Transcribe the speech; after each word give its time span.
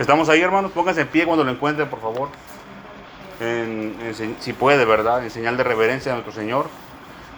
Estamos 0.00 0.30
ahí, 0.30 0.40
hermanos. 0.40 0.72
Pónganse 0.72 1.02
en 1.02 1.08
pie 1.08 1.26
cuando 1.26 1.44
lo 1.44 1.50
encuentren, 1.50 1.86
por 1.86 2.00
favor. 2.00 2.30
si 4.40 4.52
puede, 4.54 4.86
¿verdad? 4.86 5.22
En 5.22 5.30
señal 5.30 5.58
de 5.58 5.62
reverencia 5.62 6.12
a 6.12 6.14
nuestro 6.14 6.32
Señor. 6.32 6.70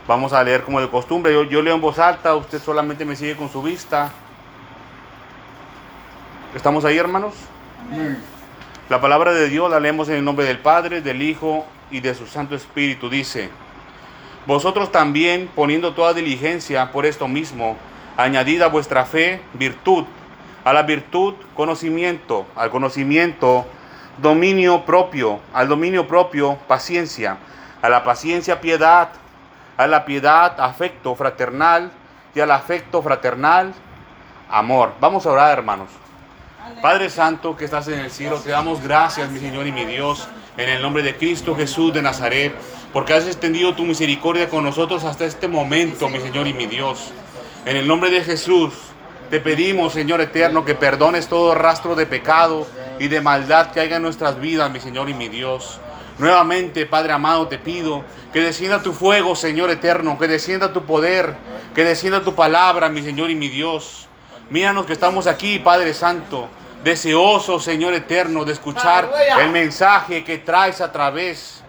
Vamos 0.07 0.33
a 0.33 0.45
leer 0.45 0.63
como 0.63 0.81
de 0.81 0.89
costumbre. 0.89 1.33
Yo, 1.33 1.43
yo 1.43 1.61
leo 1.61 1.75
en 1.75 1.81
voz 1.81 1.99
alta, 1.99 2.37
usted 2.37 2.61
solamente 2.61 3.05
me 3.05 3.17
sigue 3.17 3.35
con 3.35 3.51
su 3.51 3.65
vista. 3.65 4.13
¿Estamos 6.55 6.85
ahí, 6.85 6.97
hermanos? 6.99 7.35
La 8.89 9.01
palabra 9.01 9.33
de 9.33 9.49
Dios 9.49 9.69
la 9.69 9.81
leemos 9.81 10.09
en 10.09 10.15
el 10.15 10.25
nombre 10.25 10.47
del 10.47 10.61
Padre, 10.61 11.01
del 11.01 11.21
Hijo 11.21 11.67
y 11.91 11.99
de 11.99 12.15
su 12.15 12.29
Santo 12.29 12.55
Espíritu. 12.55 13.11
Dice, 13.11 13.51
vosotros 14.47 14.93
también, 14.93 15.51
poniendo 15.53 15.95
toda 15.95 16.15
diligencia 16.15 16.93
por 16.93 17.07
esto 17.07 17.27
mismo, 17.27 17.77
añadid 18.17 18.63
a 18.63 18.69
vuestra 18.69 19.05
fe 19.05 19.41
virtud, 19.55 20.05
a 20.65 20.73
la 20.73 20.83
virtud 20.83 21.35
conocimiento, 21.55 22.47
al 22.57 22.71
conocimiento 22.71 23.67
dominio 24.19 24.85
propio, 24.85 25.41
al 25.53 25.69
dominio 25.69 26.07
propio 26.07 26.59
paciencia, 26.69 27.39
a 27.81 27.89
la 27.89 28.05
paciencia 28.05 28.61
piedad, 28.61 29.09
a 29.77 29.87
la 29.87 30.05
piedad 30.05 30.61
afecto 30.61 31.15
fraternal 31.15 31.91
y 32.35 32.41
al 32.41 32.51
afecto 32.51 33.03
fraternal 33.03 33.73
amor. 34.51 34.93
Vamos 35.01 35.27
a 35.27 35.31
orar, 35.31 35.59
hermanos. 35.59 35.89
Padre 36.81 37.11
Santo 37.11 37.57
que 37.57 37.65
estás 37.65 37.89
en 37.89 37.99
el 37.99 38.11
cielo, 38.11 38.39
te 38.39 38.51
damos 38.51 38.83
gracias, 38.83 39.31
mi 39.31 39.41
Señor 39.41 39.67
y 39.67 39.73
mi 39.73 39.85
Dios, 39.85 40.29
en 40.57 40.69
el 40.69 40.83
nombre 40.83 41.03
de 41.03 41.17
Cristo 41.17 41.57
Jesús 41.57 41.93
de 41.93 42.03
Nazaret, 42.03 42.55
porque 42.93 43.15
has 43.15 43.27
extendido 43.27 43.75
tu 43.75 43.85
misericordia 43.85 44.49
con 44.49 44.65
nosotros 44.65 45.05
hasta 45.05 45.25
este 45.25 45.49
momento, 45.49 46.09
mi 46.09 46.21
Señor 46.21 46.47
y 46.47 46.53
mi 46.53 46.67
Dios. 46.67 47.11
En 47.65 47.77
el 47.77 47.89
nombre 47.89 48.11
de 48.11 48.23
Jesús, 48.23 48.75
te 49.33 49.41
pedimos, 49.41 49.95
Señor 49.95 50.21
eterno, 50.21 50.63
que 50.63 50.75
perdones 50.75 51.27
todo 51.27 51.55
rastro 51.55 51.95
de 51.95 52.05
pecado 52.05 52.67
y 52.99 53.09
de 53.09 53.23
maldad 53.23 53.71
que 53.71 53.81
haya 53.81 53.97
en 53.97 54.03
nuestras 54.03 54.39
vidas, 54.39 54.71
mi 54.71 54.79
Señor 54.79 55.09
y 55.09 55.15
mi 55.15 55.31
Dios. 55.31 55.81
Nuevamente, 56.19 56.85
Padre 56.85 57.15
amado, 57.15 57.49
te 57.49 57.57
pido 57.57 58.05
que 58.31 58.43
descienda 58.43 58.83
tu 58.83 58.93
fuego, 58.93 59.35
Señor 59.35 59.71
eterno, 59.71 60.19
que 60.19 60.29
descienda 60.29 60.75
tu 60.75 60.85
poder, 60.85 61.35
que 61.75 61.83
descienda 61.83 62.21
tu 62.21 62.35
palabra, 62.35 62.91
mi 62.91 63.03
Señor 63.03 63.31
y 63.31 63.35
mi 63.35 63.49
Dios. 63.49 64.07
Míranos 64.51 64.85
que 64.85 64.93
estamos 64.93 65.27
aquí, 65.27 65.59
Padre 65.59 65.95
Santo, 65.95 66.49
deseosos, 66.85 67.65
Señor 67.65 67.95
eterno, 67.95 68.45
de 68.45 68.53
escuchar 68.53 69.11
el 69.41 69.49
mensaje 69.49 70.25
que 70.25 70.37
traes 70.37 70.83
a 70.83 70.93
través 70.93 71.63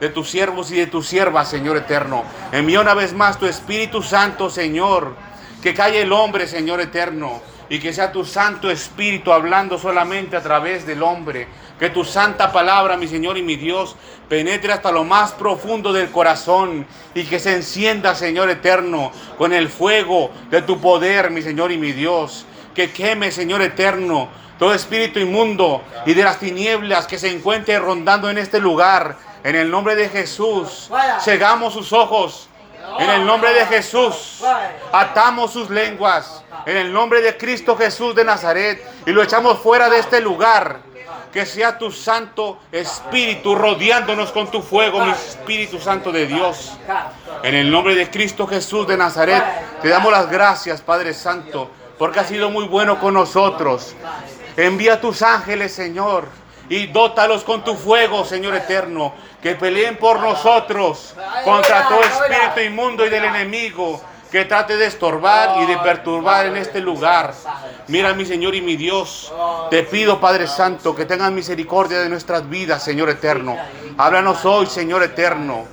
de 0.00 0.08
tus 0.08 0.30
siervos 0.30 0.70
y 0.70 0.76
de 0.76 0.86
tus 0.86 1.06
siervas, 1.06 1.50
Señor 1.50 1.76
eterno. 1.76 2.24
Envía 2.50 2.80
una 2.80 2.94
vez 2.94 3.12
más 3.12 3.38
tu 3.38 3.44
Espíritu 3.44 4.02
Santo, 4.02 4.48
Señor, 4.48 5.14
que 5.62 5.74
calle 5.74 6.02
el 6.02 6.12
hombre, 6.12 6.46
Señor 6.46 6.80
eterno, 6.80 7.40
y 7.68 7.78
que 7.78 7.92
sea 7.92 8.12
tu 8.12 8.24
Santo 8.24 8.70
Espíritu 8.70 9.32
hablando 9.32 9.78
solamente 9.78 10.36
a 10.36 10.42
través 10.42 10.86
del 10.86 11.02
hombre. 11.02 11.46
Que 11.78 11.88
tu 11.88 12.04
santa 12.04 12.52
palabra, 12.52 12.96
mi 12.96 13.08
Señor 13.08 13.38
y 13.38 13.42
mi 13.42 13.56
Dios, 13.56 13.96
penetre 14.28 14.72
hasta 14.72 14.92
lo 14.92 15.04
más 15.04 15.32
profundo 15.32 15.92
del 15.92 16.10
corazón 16.10 16.86
y 17.14 17.24
que 17.24 17.38
se 17.38 17.54
encienda, 17.54 18.14
Señor 18.14 18.50
eterno, 18.50 19.12
con 19.38 19.52
el 19.52 19.68
fuego 19.68 20.30
de 20.50 20.62
tu 20.62 20.78
poder, 20.80 21.30
mi 21.30 21.40
Señor 21.40 21.72
y 21.72 21.78
mi 21.78 21.92
Dios. 21.92 22.44
Que 22.74 22.90
queme, 22.90 23.30
Señor 23.30 23.62
eterno, 23.62 24.28
todo 24.58 24.74
espíritu 24.74 25.20
inmundo 25.20 25.82
y 26.04 26.12
de 26.12 26.22
las 26.22 26.38
tinieblas 26.38 27.06
que 27.06 27.18
se 27.18 27.30
encuentre 27.30 27.78
rondando 27.78 28.28
en 28.28 28.36
este 28.36 28.60
lugar. 28.60 29.16
En 29.42 29.56
el 29.56 29.70
nombre 29.70 29.96
de 29.96 30.10
Jesús, 30.10 30.90
cegamos 31.22 31.72
sus 31.72 31.94
ojos. 31.94 32.49
En 32.98 33.10
el 33.10 33.26
nombre 33.26 33.52
de 33.52 33.66
Jesús, 33.66 34.42
atamos 34.92 35.52
sus 35.52 35.70
lenguas. 35.70 36.42
En 36.66 36.76
el 36.76 36.92
nombre 36.92 37.22
de 37.22 37.36
Cristo 37.36 37.76
Jesús 37.76 38.14
de 38.14 38.24
Nazaret 38.24 38.84
y 39.06 39.12
lo 39.12 39.22
echamos 39.22 39.58
fuera 39.58 39.88
de 39.88 39.98
este 39.98 40.20
lugar 40.20 40.90
que 41.32 41.46
sea 41.46 41.78
tu 41.78 41.90
Santo 41.90 42.58
Espíritu 42.72 43.54
rodeándonos 43.54 44.32
con 44.32 44.50
tu 44.50 44.62
fuego, 44.62 45.04
mi 45.04 45.12
Espíritu 45.12 45.78
Santo 45.78 46.10
de 46.10 46.26
Dios. 46.26 46.72
En 47.42 47.54
el 47.54 47.70
nombre 47.70 47.94
de 47.94 48.10
Cristo 48.10 48.46
Jesús 48.46 48.86
de 48.86 48.96
Nazaret, 48.96 49.42
te 49.80 49.88
damos 49.88 50.12
las 50.12 50.28
gracias, 50.30 50.80
Padre 50.80 51.14
Santo, 51.14 51.70
porque 51.98 52.20
has 52.20 52.28
sido 52.28 52.50
muy 52.50 52.66
bueno 52.66 52.98
con 52.98 53.14
nosotros. 53.14 53.94
Envía 54.56 55.00
tus 55.00 55.22
ángeles, 55.22 55.72
Señor, 55.72 56.28
y 56.70 56.86
dótalos 56.86 57.42
con 57.42 57.64
tu 57.64 57.74
fuego, 57.74 58.24
Señor 58.24 58.54
eterno, 58.54 59.12
que 59.42 59.56
peleen 59.56 59.98
por 59.98 60.20
nosotros 60.20 61.14
contra 61.44 61.88
todo 61.88 62.00
espíritu 62.00 62.60
inmundo 62.60 63.04
y 63.04 63.10
del 63.10 63.24
enemigo 63.24 64.00
que 64.30 64.44
trate 64.44 64.76
de 64.76 64.86
estorbar 64.86 65.60
y 65.62 65.66
de 65.66 65.76
perturbar 65.78 66.46
en 66.46 66.56
este 66.56 66.80
lugar. 66.80 67.34
Mira, 67.88 68.14
mi 68.14 68.24
Señor 68.24 68.54
y 68.54 68.62
mi 68.62 68.76
Dios, 68.76 69.32
te 69.68 69.82
pido, 69.82 70.20
Padre 70.20 70.46
Santo, 70.46 70.94
que 70.94 71.04
tengas 71.04 71.32
misericordia 71.32 71.98
de 71.98 72.08
nuestras 72.08 72.48
vidas, 72.48 72.84
Señor 72.84 73.10
eterno. 73.10 73.56
Háblanos 73.98 74.44
hoy, 74.44 74.66
Señor 74.66 75.02
eterno, 75.02 75.64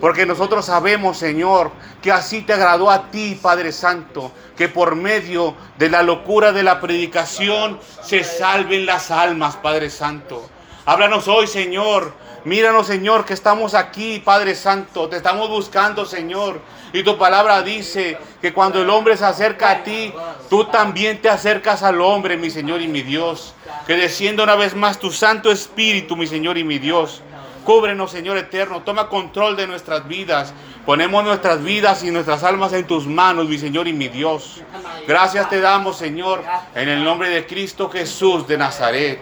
porque 0.00 0.26
nosotros 0.26 0.66
sabemos, 0.66 1.16
Señor, 1.16 1.70
que 2.02 2.12
así 2.12 2.42
te 2.42 2.52
agradó 2.52 2.90
a 2.90 3.10
ti, 3.10 3.38
Padre 3.40 3.72
Santo, 3.72 4.32
que 4.56 4.68
por 4.68 4.94
medio 4.94 5.54
de 5.78 5.88
la 5.88 6.02
locura 6.02 6.52
de 6.52 6.62
la 6.62 6.80
predicación 6.80 7.78
se 8.02 8.22
salven 8.24 8.86
las 8.86 9.10
almas, 9.10 9.56
Padre 9.56 9.90
Santo. 9.90 10.48
Háblanos 10.84 11.28
hoy, 11.28 11.46
Señor. 11.46 12.12
Míranos, 12.44 12.86
Señor, 12.86 13.24
que 13.24 13.34
estamos 13.34 13.74
aquí, 13.74 14.22
Padre 14.24 14.54
Santo. 14.54 15.08
Te 15.08 15.16
estamos 15.16 15.48
buscando, 15.48 16.06
Señor. 16.06 16.60
Y 16.92 17.02
tu 17.02 17.18
palabra 17.18 17.60
dice 17.62 18.16
que 18.40 18.52
cuando 18.52 18.80
el 18.80 18.88
hombre 18.88 19.16
se 19.16 19.24
acerca 19.24 19.70
a 19.70 19.82
ti, 19.82 20.14
tú 20.48 20.66
también 20.66 21.20
te 21.20 21.28
acercas 21.28 21.82
al 21.82 22.00
hombre, 22.00 22.36
mi 22.36 22.50
Señor 22.50 22.80
y 22.82 22.86
mi 22.86 23.02
Dios. 23.02 23.52
Que 23.88 23.96
descienda 23.96 24.44
una 24.44 24.54
vez 24.54 24.76
más 24.76 25.00
tu 25.00 25.10
Santo 25.10 25.50
Espíritu, 25.50 26.14
mi 26.14 26.28
Señor 26.28 26.56
y 26.56 26.62
mi 26.62 26.78
Dios. 26.78 27.20
Cúbrenos, 27.66 28.10
Señor 28.10 28.38
eterno. 28.38 28.80
Toma 28.80 29.10
control 29.10 29.56
de 29.56 29.66
nuestras 29.66 30.08
vidas. 30.08 30.54
Ponemos 30.86 31.22
nuestras 31.22 31.62
vidas 31.62 32.02
y 32.02 32.10
nuestras 32.10 32.42
almas 32.42 32.72
en 32.72 32.86
tus 32.86 33.06
manos, 33.06 33.46
mi 33.46 33.58
Señor 33.58 33.86
y 33.88 33.92
mi 33.92 34.08
Dios. 34.08 34.62
Gracias 35.06 35.50
te 35.50 35.60
damos, 35.60 35.98
Señor, 35.98 36.42
en 36.74 36.88
el 36.88 37.04
nombre 37.04 37.28
de 37.28 37.46
Cristo 37.46 37.90
Jesús 37.90 38.46
de 38.48 38.56
Nazaret. 38.56 39.20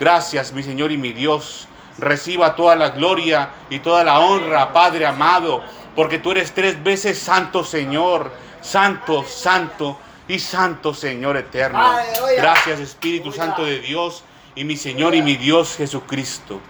Gracias, 0.00 0.52
mi 0.52 0.64
Señor 0.64 0.90
y 0.90 0.98
mi 0.98 1.12
Dios. 1.12 1.68
Reciba 1.98 2.56
toda 2.56 2.74
la 2.74 2.88
gloria 2.88 3.50
y 3.70 3.78
toda 3.78 4.02
la 4.02 4.18
honra, 4.18 4.72
Padre 4.72 5.06
amado 5.06 5.62
porque 5.94 6.18
tú 6.18 6.32
eres 6.32 6.52
tres 6.52 6.82
veces 6.82 7.18
santo, 7.18 7.64
Señor, 7.64 8.32
santo, 8.60 9.24
santo 9.24 9.98
y 10.26 10.38
santo, 10.38 10.94
Señor 10.94 11.36
eterno. 11.36 11.96
Gracias, 12.36 12.80
Espíritu 12.80 13.32
Santo 13.32 13.64
de 13.64 13.80
Dios 13.80 14.24
y 14.54 14.64
mi 14.64 14.76
Señor 14.76 15.14
y 15.14 15.22
mi 15.22 15.36
Dios 15.36 15.76
Jesucristo. 15.76 16.60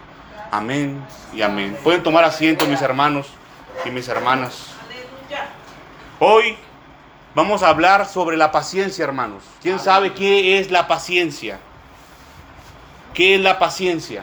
Amén 0.54 1.04
y 1.32 1.42
amén. 1.42 1.76
Pueden 1.82 2.04
tomar 2.04 2.22
asiento, 2.22 2.64
mis 2.66 2.80
hermanos 2.80 3.26
y 3.84 3.90
mis 3.90 4.06
hermanas. 4.06 4.68
Hoy 6.20 6.56
vamos 7.34 7.64
a 7.64 7.70
hablar 7.70 8.06
sobre 8.06 8.36
la 8.36 8.52
paciencia, 8.52 9.02
hermanos. 9.02 9.42
¿Quién 9.60 9.80
sabe 9.80 10.14
qué 10.14 10.60
es 10.60 10.70
la 10.70 10.86
paciencia? 10.86 11.58
¿Qué 13.14 13.34
es 13.34 13.40
la 13.40 13.58
paciencia? 13.58 14.22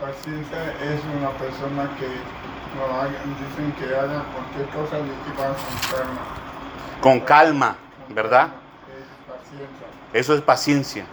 paciencia 0.00 0.74
es 0.82 1.00
una 1.16 1.30
persona 1.38 1.88
que 2.00 2.08
dicen 3.46 3.72
que 3.78 3.94
haga 3.94 4.24
cualquier 4.34 4.68
cosa 4.70 4.98
y 4.98 5.40
va 5.40 5.54
con 5.54 5.88
calma. 5.92 6.20
Con 7.00 7.20
calma, 7.20 7.76
¿verdad? 8.08 8.48
Eso 10.12 10.34
es 10.34 10.40
paciencia. 10.40 11.06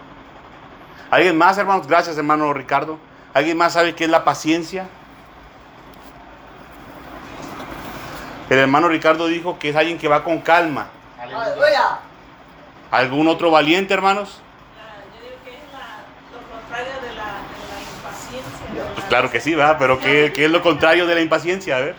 ¿Alguien 1.10 1.36
más, 1.36 1.58
hermanos? 1.58 1.86
Gracias, 1.86 2.16
hermano 2.16 2.52
Ricardo. 2.52 2.98
¿Alguien 3.34 3.56
más 3.56 3.72
sabe 3.74 3.94
qué 3.94 4.04
es 4.04 4.10
la 4.10 4.24
paciencia? 4.24 4.86
El 8.48 8.58
hermano 8.58 8.88
Ricardo 8.88 9.28
dijo 9.28 9.58
que 9.58 9.68
es 9.70 9.76
alguien 9.76 9.96
que 9.98 10.08
va 10.08 10.24
con 10.24 10.40
calma. 10.40 10.88
¿Algún 12.90 13.28
otro 13.28 13.50
valiente, 13.50 13.94
hermanos? 13.94 14.40
Claro 19.08 19.30
que 19.30 19.40
sí, 19.40 19.54
¿verdad? 19.54 19.76
Pero 19.78 19.98
¿qué, 19.98 20.32
es 20.36 20.50
lo 20.50 20.62
contrario 20.62 21.06
de 21.06 21.14
la 21.14 21.20
impaciencia? 21.20 21.76
A 21.76 21.80
ver. 21.80 21.94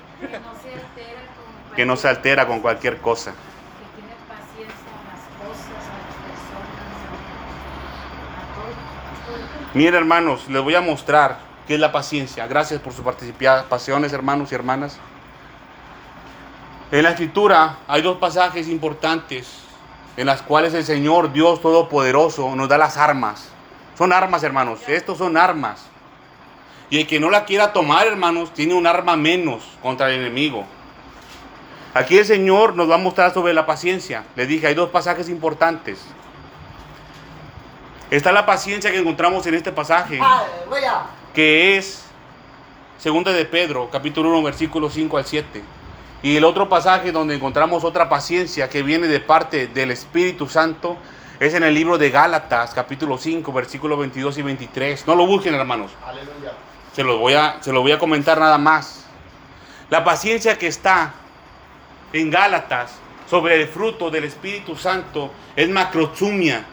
Que 1.76 1.86
no 1.86 1.96
se 1.96 2.08
altera 2.10 2.48
con 2.48 2.60
cualquier 2.60 2.98
cosa. 2.98 3.32
Que 3.32 4.02
tiene 4.02 4.14
paciencia 4.28 4.92
las 5.08 5.24
cosas, 5.40 5.72
las 9.40 9.61
Miren, 9.74 9.96
hermanos, 9.96 10.50
les 10.50 10.62
voy 10.62 10.76
a 10.76 10.82
mostrar 10.82 11.40
qué 11.66 11.76
es 11.76 11.80
la 11.80 11.94
paciencia. 11.94 12.46
Gracias 12.46 12.82
por 12.82 12.92
sus 12.92 13.06
participaciones, 13.06 14.12
hermanos 14.12 14.52
y 14.52 14.56
hermanas. 14.56 14.98
En 16.92 17.04
la 17.04 17.12
escritura 17.12 17.78
hay 17.88 18.02
dos 18.02 18.18
pasajes 18.18 18.68
importantes 18.68 19.62
en 20.18 20.26
las 20.26 20.42
cuales 20.42 20.74
el 20.74 20.84
Señor 20.84 21.32
Dios 21.32 21.62
Todopoderoso 21.62 22.54
nos 22.54 22.68
da 22.68 22.78
las 22.78 22.98
armas. 22.98 23.48
Son 23.98 24.12
armas, 24.12 24.44
hermanos. 24.44 24.82
Estos 24.88 25.18
son 25.18 25.38
armas. 25.38 25.86
Y 26.90 27.00
el 27.00 27.08
que 27.08 27.22
no 27.22 27.30
la 27.30 27.46
quiera 27.46 27.72
tomar, 27.72 28.08
hermanos, 28.08 28.54
tiene 28.54 28.74
un 28.74 28.86
arma 28.86 29.16
menos 29.16 29.64
contra 29.82 30.10
el 30.10 30.20
enemigo. 30.20 30.66
Aquí 31.94 32.18
el 32.18 32.26
Señor 32.26 32.76
nos 32.76 32.90
va 32.90 32.96
a 32.96 32.98
mostrar 32.98 33.34
sobre 33.34 33.54
la 33.54 33.66
paciencia. 33.66 34.26
Le 34.36 34.46
dije, 34.46 34.68
hay 34.68 34.74
dos 34.74 34.90
pasajes 34.90 35.30
importantes. 35.30 36.00
Está 38.12 38.34
la 38.34 38.46
paciencia 38.46 38.92
que 38.92 39.00
encontramos 39.00 39.48
en 39.48 39.54
este 39.54 39.72
pasaje, 39.72 40.20
que 41.34 41.78
es 41.78 42.04
Segunda 42.98 43.32
de 43.32 43.46
Pedro, 43.46 43.90
capítulo 43.90 44.28
1, 44.32 44.44
versículo 44.44 44.90
5 44.90 45.18
al 45.18 45.26
7. 45.26 45.64
Y 46.22 46.36
el 46.36 46.44
otro 46.44 46.68
pasaje 46.68 47.14
donde 47.14 47.36
encontramos 47.36 47.86
otra 47.86 48.10
paciencia 48.10 48.68
que 48.68 48.84
viene 48.84 49.08
de 49.08 49.22
parte 49.22 49.68
del 49.68 49.92
Espíritu 49.92 50.50
Santo 50.50 50.98
es 51.40 51.54
en 51.54 51.64
el 51.64 51.74
libro 51.74 51.98
de 51.98 52.10
Gálatas, 52.10 52.74
capítulo 52.74 53.18
5, 53.18 53.54
versículos 53.54 53.98
22 53.98 54.38
y 54.40 54.42
23. 54.42 55.08
No 55.08 55.16
lo 55.16 55.26
busquen, 55.26 55.56
hermanos. 55.56 55.92
Aleluya. 56.06 56.52
Se 56.94 57.06
los 57.06 57.18
voy 57.18 57.36
a, 57.36 57.60
se 57.62 57.72
lo 57.72 57.82
voy 57.82 57.94
a 57.94 57.98
comentar 57.98 58.38
nada 58.38 58.58
más. 58.58 59.06
La 59.90 60.04
paciencia 60.04 60.58
que 60.58 60.68
está 60.68 61.14
en 62.12 62.30
Gálatas 62.30 62.92
sobre 63.30 63.62
el 63.62 63.70
fruto 63.70 64.12
del 64.12 64.26
Espíritu 64.26 64.76
Santo 64.76 65.32
es 65.56 65.70
macrozumia. 65.70 66.66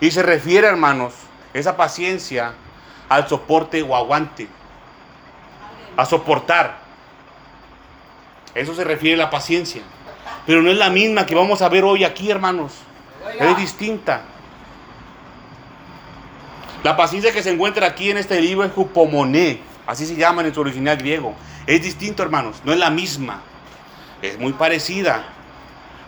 Y 0.00 0.10
se 0.10 0.22
refiere, 0.22 0.66
hermanos, 0.66 1.14
esa 1.54 1.76
paciencia 1.76 2.54
al 3.08 3.28
soporte 3.28 3.82
o 3.82 3.96
aguante. 3.96 4.48
A 5.96 6.04
soportar. 6.04 6.78
Eso 8.54 8.74
se 8.74 8.84
refiere 8.84 9.20
a 9.20 9.24
la 9.24 9.30
paciencia. 9.30 9.82
Pero 10.46 10.62
no 10.62 10.70
es 10.70 10.76
la 10.76 10.90
misma 10.90 11.26
que 11.26 11.34
vamos 11.34 11.62
a 11.62 11.68
ver 11.68 11.84
hoy 11.84 12.04
aquí, 12.04 12.30
hermanos. 12.30 12.72
Es 13.38 13.56
distinta. 13.56 14.22
La 16.82 16.96
paciencia 16.96 17.32
que 17.32 17.42
se 17.42 17.50
encuentra 17.50 17.86
aquí 17.86 18.10
en 18.10 18.18
este 18.18 18.40
libro 18.40 18.64
es 18.64 18.72
Jupomoné. 18.72 19.60
Así 19.86 20.06
se 20.06 20.16
llama 20.16 20.42
en 20.42 20.54
su 20.54 20.60
original 20.60 20.96
griego. 20.96 21.34
Es 21.66 21.82
distinto, 21.82 22.22
hermanos. 22.22 22.60
No 22.64 22.72
es 22.72 22.78
la 22.78 22.90
misma 22.90 23.42
es 24.22 24.38
muy 24.38 24.52
parecida. 24.52 25.24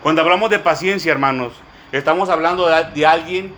Cuando 0.01 0.21
hablamos 0.21 0.49
de 0.49 0.59
paciencia, 0.59 1.11
hermanos, 1.11 1.53
estamos 1.91 2.29
hablando 2.29 2.67
de, 2.67 3.05
alguien 3.05 3.53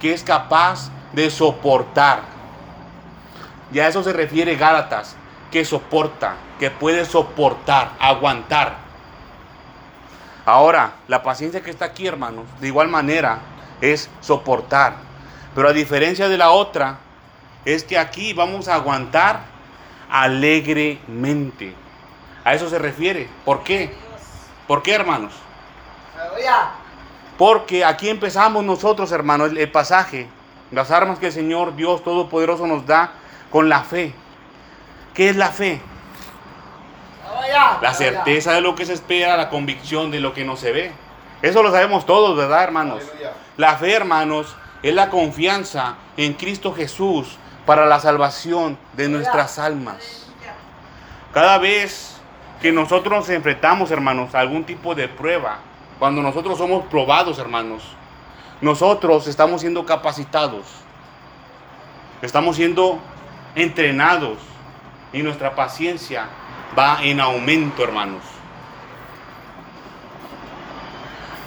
que 0.00 0.12
es 0.12 0.22
capaz 0.22 0.90
de 1.12 1.30
soportar. 1.30 2.22
Y 3.72 3.80
a 3.80 3.88
eso 3.88 4.02
se 4.02 4.12
refiere 4.12 4.56
Gálatas, 4.56 5.16
que 5.50 5.64
soporta, 5.64 6.34
que 6.58 6.70
puede 6.70 7.04
soportar, 7.04 7.92
aguantar. 7.98 8.76
Ahora, 10.46 10.92
la 11.08 11.22
paciencia 11.22 11.62
que 11.62 11.70
está 11.70 11.86
aquí, 11.86 12.06
hermanos, 12.06 12.44
de 12.60 12.68
igual 12.68 12.88
manera 12.88 13.38
es 13.80 14.10
soportar. 14.20 14.96
Pero 15.54 15.68
a 15.68 15.72
diferencia 15.72 16.28
de 16.28 16.36
la 16.36 16.50
otra, 16.50 16.98
es 17.64 17.84
que 17.84 17.98
aquí 17.98 18.32
vamos 18.34 18.68
a 18.68 18.74
aguantar 18.74 19.40
alegremente. 20.10 21.74
A 22.44 22.54
eso 22.54 22.68
se 22.68 22.78
refiere. 22.78 23.28
¿Por 23.44 23.64
qué? 23.64 23.94
¿Por 24.66 24.82
qué, 24.82 24.94
hermanos? 24.94 25.32
Porque 27.38 27.84
aquí 27.84 28.08
empezamos 28.08 28.64
nosotros, 28.64 29.10
hermanos, 29.12 29.52
el, 29.56 29.70
pasaje, 29.70 30.28
las 30.70 30.90
armas 30.90 31.18
que 31.18 31.26
el 31.26 31.32
Señor 31.32 31.74
Dios 31.74 32.04
Todopoderoso 32.04 32.66
nos 32.66 32.86
da 32.86 33.12
con 33.50 33.68
la 33.68 33.82
fe. 33.82 34.14
¿Qué 35.14 35.28
es 35.28 35.36
la 35.36 35.48
fe? 35.48 35.80
La 37.80 37.94
certeza 37.94 38.52
de 38.52 38.60
lo 38.60 38.74
que 38.74 38.86
se 38.86 38.92
espera, 38.92 39.36
la 39.36 39.50
convicción 39.50 40.10
de 40.10 40.20
lo 40.20 40.32
que 40.32 40.44
no 40.44 40.56
se 40.56 40.72
ve. 40.72 40.92
Eso 41.42 41.62
lo 41.62 41.70
sabemos 41.70 42.06
todos, 42.06 42.36
¿verdad, 42.36 42.62
hermanos? 42.62 43.02
La 43.56 43.76
fe, 43.76 43.92
hermanos, 43.92 44.56
es 44.82 44.94
la 44.94 45.10
confianza 45.10 45.96
en 46.16 46.34
Cristo 46.34 46.72
Jesús 46.72 47.36
para 47.66 47.86
la 47.86 48.00
salvación 48.00 48.78
de 48.94 49.08
nuestras 49.08 49.58
almas. 49.58 50.26
Cada 51.32 51.58
vez 51.58 52.16
que 52.62 52.72
nosotros 52.72 53.12
nos 53.12 53.28
enfrentamos, 53.28 53.90
hermanos, 53.90 54.34
a 54.34 54.40
algún 54.40 54.64
tipo 54.64 54.94
de 54.94 55.08
prueba, 55.08 55.58
cuando 55.98 56.22
nosotros 56.22 56.58
somos 56.58 56.84
probados, 56.86 57.38
hermanos, 57.38 57.82
nosotros 58.60 59.26
estamos 59.26 59.60
siendo 59.60 59.84
capacitados, 59.84 60.64
estamos 62.22 62.56
siendo 62.56 62.98
entrenados 63.54 64.38
y 65.12 65.22
nuestra 65.22 65.54
paciencia 65.54 66.26
va 66.76 67.02
en 67.02 67.20
aumento, 67.20 67.84
hermanos. 67.84 68.22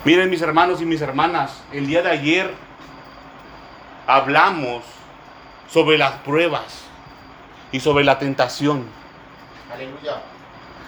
Miren 0.05 0.29
mis 0.29 0.41
hermanos 0.41 0.81
y 0.81 0.85
mis 0.85 1.01
hermanas, 1.01 1.63
el 1.73 1.87
día 1.87 2.01
de 2.01 2.09
ayer 2.09 2.53
hablamos 4.05 4.83
sobre 5.69 5.97
las 5.97 6.13
pruebas 6.19 6.83
y 7.73 7.81
sobre 7.81 8.05
la 8.05 8.17
tentación. 8.17 8.85
Aleluya. 9.73 10.21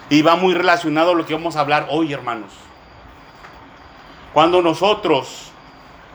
Y 0.08 0.22
va 0.22 0.36
muy 0.36 0.54
relacionado 0.54 1.10
a 1.10 1.14
lo 1.14 1.26
que 1.26 1.34
vamos 1.34 1.56
a 1.56 1.60
hablar 1.60 1.88
hoy, 1.90 2.12
hermanos. 2.12 2.50
Cuando 4.32 4.62
nosotros, 4.62 5.50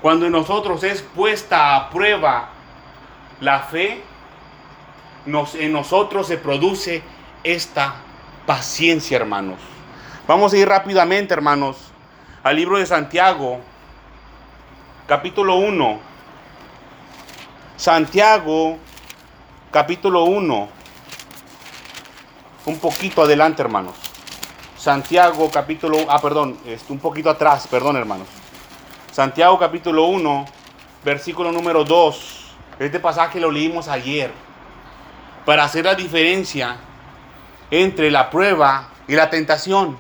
cuando 0.02 0.30
nosotros 0.30 0.84
es 0.84 1.02
puesta 1.02 1.76
a 1.76 1.90
prueba 1.90 2.50
la 3.42 3.60
fe, 3.60 4.02
en 5.26 5.74
nosotros 5.74 6.28
se 6.28 6.38
produce 6.38 7.04
esta 7.44 7.96
paciencia, 8.46 9.18
hermanos. 9.18 9.60
Vamos 10.28 10.54
a 10.54 10.58
ir 10.58 10.68
rápidamente, 10.68 11.34
hermanos, 11.34 11.78
al 12.44 12.56
libro 12.56 12.78
de 12.78 12.86
Santiago, 12.86 13.60
capítulo 15.08 15.56
1. 15.56 16.00
Santiago, 17.78 18.78
capítulo 19.72 20.24
1 20.24 20.76
un 22.66 22.80
poquito 22.80 23.22
adelante, 23.22 23.62
hermanos. 23.62 23.96
Santiago 24.86 25.50
capítulo, 25.52 25.98
ah, 26.10 26.22
perdón, 26.22 26.60
este, 26.64 26.94
un 26.94 27.00
poquito 27.00 27.28
atrás, 27.32 27.66
perdón, 27.66 27.96
hermanos. 27.96 28.28
Santiago 29.12 29.58
capítulo 29.58 30.06
1, 30.06 30.46
versículo 31.04 31.52
número 31.52 31.84
2. 31.84 32.56
Este 32.78 33.00
pasaje 33.00 33.40
lo 33.40 33.50
leímos 33.50 33.88
ayer. 33.88 34.32
Para 35.44 35.64
hacer 35.64 35.86
la 35.86 35.96
diferencia 35.96 36.78
entre 37.72 38.12
la 38.12 38.30
prueba 38.30 38.90
y 39.08 39.16
la 39.16 39.32
tentación. 39.32 39.98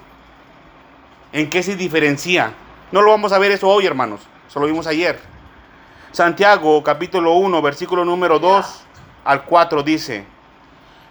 ¿En 1.31 1.49
qué 1.49 1.63
se 1.63 1.75
diferencia? 1.75 2.53
No 2.91 3.01
lo 3.01 3.09
vamos 3.09 3.33
a 3.33 3.39
ver 3.39 3.53
eso 3.53 3.67
hoy, 3.67 3.87
hermanos. 3.87 4.21
Eso 4.47 4.59
lo 4.59 4.67
vimos 4.67 4.85
ayer. 4.85 5.19
Santiago 6.11 6.83
capítulo 6.83 7.33
1, 7.33 7.59
versículo 7.63 8.05
número 8.05 8.37
2 8.37 8.83
al 9.23 9.45
4 9.45 9.81
dice, 9.81 10.27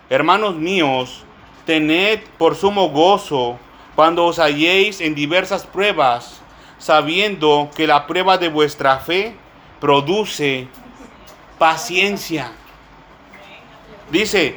Hermanos 0.09 0.55
míos, 0.55 1.25
Tened 1.65 2.21
por 2.37 2.57
sumo 2.57 2.91
gozo 2.91 3.59
cuando 3.95 4.25
os 4.25 4.39
halléis 4.39 5.01
en 5.01 5.15
diversas 5.15 5.67
pruebas, 5.67 6.41
sabiendo 6.79 7.71
que 7.75 7.87
la 7.87 8.07
prueba 8.07 8.39
de 8.39 8.49
vuestra 8.49 8.99
fe 8.99 9.37
produce 9.81 10.69
paciencia. 11.59 12.51
Dice, 14.11 14.57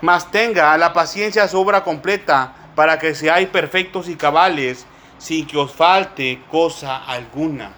mas 0.00 0.30
tenga 0.30 0.76
la 0.76 0.92
paciencia 0.92 1.48
su 1.48 1.58
obra 1.58 1.82
completa 1.82 2.52
para 2.74 2.98
que 2.98 3.14
seáis 3.14 3.48
perfectos 3.48 4.08
y 4.08 4.16
cabales 4.16 4.86
sin 5.18 5.46
que 5.46 5.56
os 5.56 5.72
falte 5.72 6.40
cosa 6.50 6.96
alguna. 6.96 7.72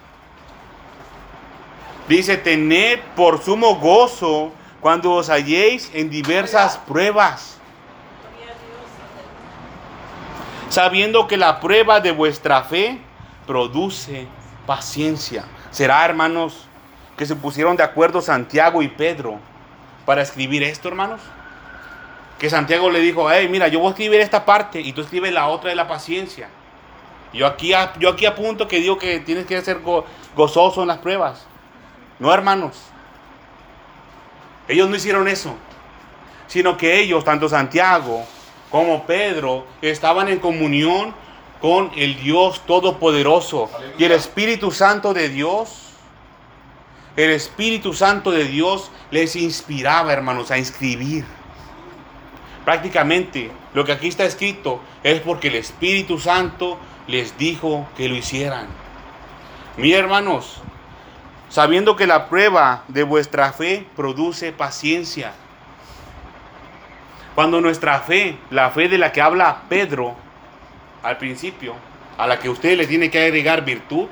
Dice, 2.07 2.37
tened 2.37 2.99
por 3.15 3.43
sumo 3.43 3.75
gozo 3.75 4.51
cuando 4.81 5.13
os 5.13 5.29
halléis 5.29 5.89
en 5.93 6.09
diversas 6.09 6.77
pruebas 6.77 7.56
sabiendo 10.69 11.27
que 11.27 11.37
la 11.37 11.59
prueba 11.59 11.99
de 11.99 12.11
vuestra 12.11 12.63
fe 12.63 12.99
produce 13.45 14.27
paciencia. 14.65 15.45
¿Será, 15.71 16.03
hermanos, 16.05 16.67
que 17.17 17.25
se 17.25 17.35
pusieron 17.35 17.77
de 17.77 17.83
acuerdo 17.83 18.21
Santiago 18.21 18.81
y 18.81 18.87
Pedro 18.87 19.39
para 20.05 20.21
escribir 20.21 20.63
esto, 20.63 20.87
hermanos? 20.87 21.21
Que 22.39 22.49
Santiago 22.49 22.89
le 22.89 22.99
dijo, 22.99 23.31
hey, 23.31 23.47
mira, 23.49 23.67
yo 23.67 23.79
voy 23.79 23.87
a 23.87 23.91
escribir 23.91 24.19
esta 24.19 24.45
parte 24.45 24.79
y 24.79 24.93
tú 24.93 25.01
escribes 25.01 25.33
la 25.33 25.47
otra 25.47 25.69
de 25.69 25.75
la 25.75 25.87
paciencia. 25.87 26.49
Yo 27.33 27.47
aquí, 27.47 27.73
yo 27.99 28.09
aquí 28.09 28.25
apunto 28.25 28.67
que 28.67 28.79
digo 28.79 28.97
que 28.97 29.19
tienes 29.19 29.45
que 29.45 29.59
ser 29.61 29.81
gozoso 30.35 30.81
en 30.81 30.87
las 30.87 30.99
pruebas. 30.99 31.45
No, 32.19 32.33
hermanos. 32.33 32.77
Ellos 34.67 34.89
no 34.89 34.95
hicieron 34.95 35.27
eso. 35.27 35.55
Sino 36.47 36.77
que 36.77 36.99
ellos, 36.99 37.25
tanto 37.25 37.49
Santiago 37.49 38.25
como 38.71 39.05
Pedro, 39.05 39.65
estaban 39.81 40.27
en 40.27 40.39
comunión 40.39 41.13
con 41.61 41.91
el 41.95 42.19
Dios 42.21 42.61
Todopoderoso. 42.65 43.69
Y 43.97 44.03
el 44.03 44.11
Espíritu 44.11 44.71
Santo 44.71 45.13
de 45.13 45.29
Dios, 45.29 45.91
el 47.15 47.31
Espíritu 47.31 47.93
Santo 47.93 48.31
de 48.31 48.45
Dios 48.45 48.91
les 49.11 49.35
inspiraba, 49.35 50.13
hermanos, 50.13 50.51
a 50.51 50.57
inscribir. 50.57 51.25
Prácticamente 52.65 53.49
lo 53.73 53.85
que 53.85 53.93
aquí 53.93 54.09
está 54.09 54.25
escrito 54.25 54.81
es 55.03 55.21
porque 55.21 55.47
el 55.47 55.55
Espíritu 55.55 56.19
Santo 56.19 56.77
les 57.07 57.37
dijo 57.37 57.87
que 57.95 58.09
lo 58.09 58.15
hicieran. 58.15 58.67
Mi 59.77 59.93
hermanos, 59.93 60.61
sabiendo 61.49 61.95
que 61.95 62.07
la 62.07 62.27
prueba 62.27 62.83
de 62.89 63.03
vuestra 63.03 63.53
fe 63.53 63.87
produce 63.95 64.51
paciencia 64.51 65.33
cuando 67.37 67.61
nuestra 67.61 67.99
fe, 67.99 68.35
la 68.49 68.71
fe 68.71 68.89
de 68.89 68.97
la 68.97 69.11
que 69.11 69.21
habla 69.21 69.61
Pedro, 69.69 70.15
al 71.03 71.19
principio, 71.19 71.75
a 72.17 72.25
la 72.25 72.39
que 72.39 72.49
usted 72.49 72.75
le 72.75 72.87
tiene 72.87 73.11
que 73.11 73.23
agregar 73.23 73.63
virtud, 73.63 74.07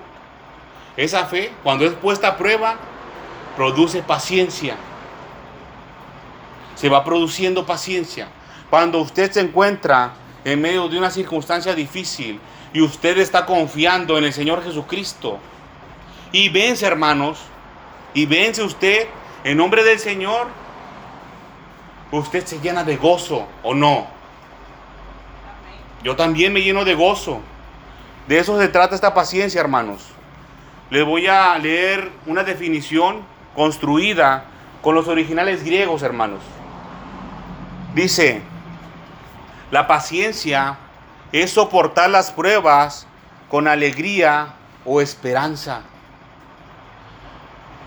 esa 0.96 1.26
fe, 1.26 1.52
cuando 1.64 1.86
es 1.86 1.94
puesta 1.94 2.28
a 2.28 2.38
prueba, 2.38 2.76
produce 3.56 4.04
paciencia. 4.04 4.76
Se 6.76 6.88
va 6.88 7.04
produciendo 7.04 7.66
paciencia. 7.66 8.28
Cuando 8.70 9.00
usted 9.00 9.32
se 9.32 9.42
encuentra 9.42 10.14
en 10.44 10.62
medio 10.62 10.88
de 10.88 11.00
una 11.00 11.10
circunstancia 11.10 11.74
difícil 11.74 12.40
y 12.74 12.82
usted 12.82 13.18
está 13.18 13.48
confiando 13.48 14.20
en 14.20 14.26
el 14.26 14.34
Señor 14.34 14.64
Jesucristo 14.64 15.40
y 16.32 16.50
vence, 16.50 16.86
hermanos, 16.86 17.40
y 18.14 18.28
vence 18.28 18.62
usted 18.62 19.08
en 19.44 19.58
nombre 19.58 19.84
del 19.84 19.98
Señor, 19.98 20.46
usted 22.18 22.46
se 22.46 22.60
llena 22.60 22.84
de 22.84 22.98
gozo 22.98 23.48
o 23.64 23.74
no. 23.74 24.08
Yo 26.04 26.16
también 26.16 26.54
me 26.54 26.62
lleno 26.62 26.86
de 26.86 26.94
gozo. 26.94 27.40
De 28.28 28.40
eso 28.40 28.60
se 28.60 28.68
trata 28.68 28.96
esta 28.96 29.14
paciencia, 29.14 29.62
hermanos. 29.62 30.06
Les 30.90 31.04
voy 31.06 31.28
a 31.28 31.58
leer 31.58 32.12
una 32.26 32.44
definición 32.44 33.24
construida 33.56 34.46
con 34.82 34.94
los 34.94 35.08
originales 35.08 35.64
griegos, 35.64 36.04
hermanos. 36.04 36.42
Dice, 37.96 38.42
la 39.72 39.88
paciencia 39.88 40.78
es 41.32 41.52
soportar 41.52 42.10
las 42.10 42.32
pruebas 42.32 43.08
con 43.50 43.68
alegría 43.68 44.54
o 44.86 45.02
esperanza. 45.02 45.82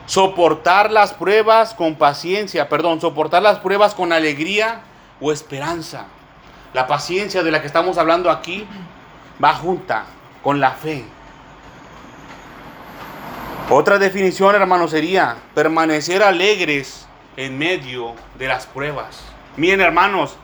Soportar 0.08 0.90
las 0.90 1.12
pruebas 1.12 1.74
con 1.74 1.96
paciencia, 1.96 2.70
perdón, 2.70 2.98
soportar 2.98 3.42
las 3.42 3.58
pruebas 3.58 3.92
con 3.92 4.10
alegría 4.10 4.80
o 5.20 5.32
esperanza. 5.32 6.06
La 6.72 6.86
paciencia 6.86 7.42
de 7.42 7.50
la 7.50 7.60
que 7.60 7.66
estamos 7.66 7.98
hablando 7.98 8.30
aquí 8.30 8.66
va 9.42 9.52
junta 9.52 10.06
con 10.42 10.60
la 10.60 10.70
fe. 10.70 11.04
Otra 13.68 13.98
definición, 13.98 14.54
hermano, 14.54 14.88
sería 14.88 15.36
permanecer 15.54 16.22
alegres 16.22 17.06
en 17.36 17.58
medio 17.58 18.14
de 18.38 18.48
las 18.48 18.64
pruebas. 18.64 19.20
Miren, 19.58 19.82
hermanos, 19.82 20.36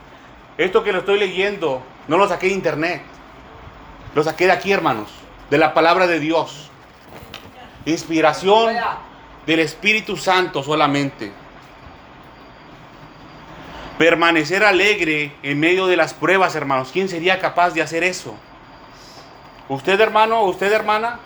esto 0.59 0.83
que 0.83 0.91
lo 0.91 0.99
estoy 0.99 1.17
leyendo 1.17 1.81
no 2.07 2.19
lo 2.19 2.27
saqué 2.27 2.49
de 2.49 2.53
internet. 2.53 3.01
Lo 4.13 4.23
saqué 4.23 4.45
de 4.45 4.51
aquí, 4.51 4.71
hermanos, 4.71 5.09
de 5.49 5.57
la 5.57 5.73
palabra 5.73 6.05
de 6.05 6.19
Dios. 6.19 6.69
Inspiración 7.85 8.75
del 9.45 9.59
Espíritu 9.59 10.17
Santo 10.17 10.63
solamente. 10.63 11.31
Permanecer 13.97 14.63
alegre 14.63 15.35
en 15.41 15.59
medio 15.59 15.87
de 15.87 15.95
las 15.95 16.13
pruebas, 16.13 16.55
hermanos. 16.55 16.89
¿Quién 16.91 17.07
sería 17.07 17.39
capaz 17.39 17.71
de 17.71 17.81
hacer 17.81 18.03
eso? 18.03 18.35
¿Usted, 19.69 19.99
hermano? 19.99 20.43
¿Usted, 20.43 20.71
hermana? 20.71 21.19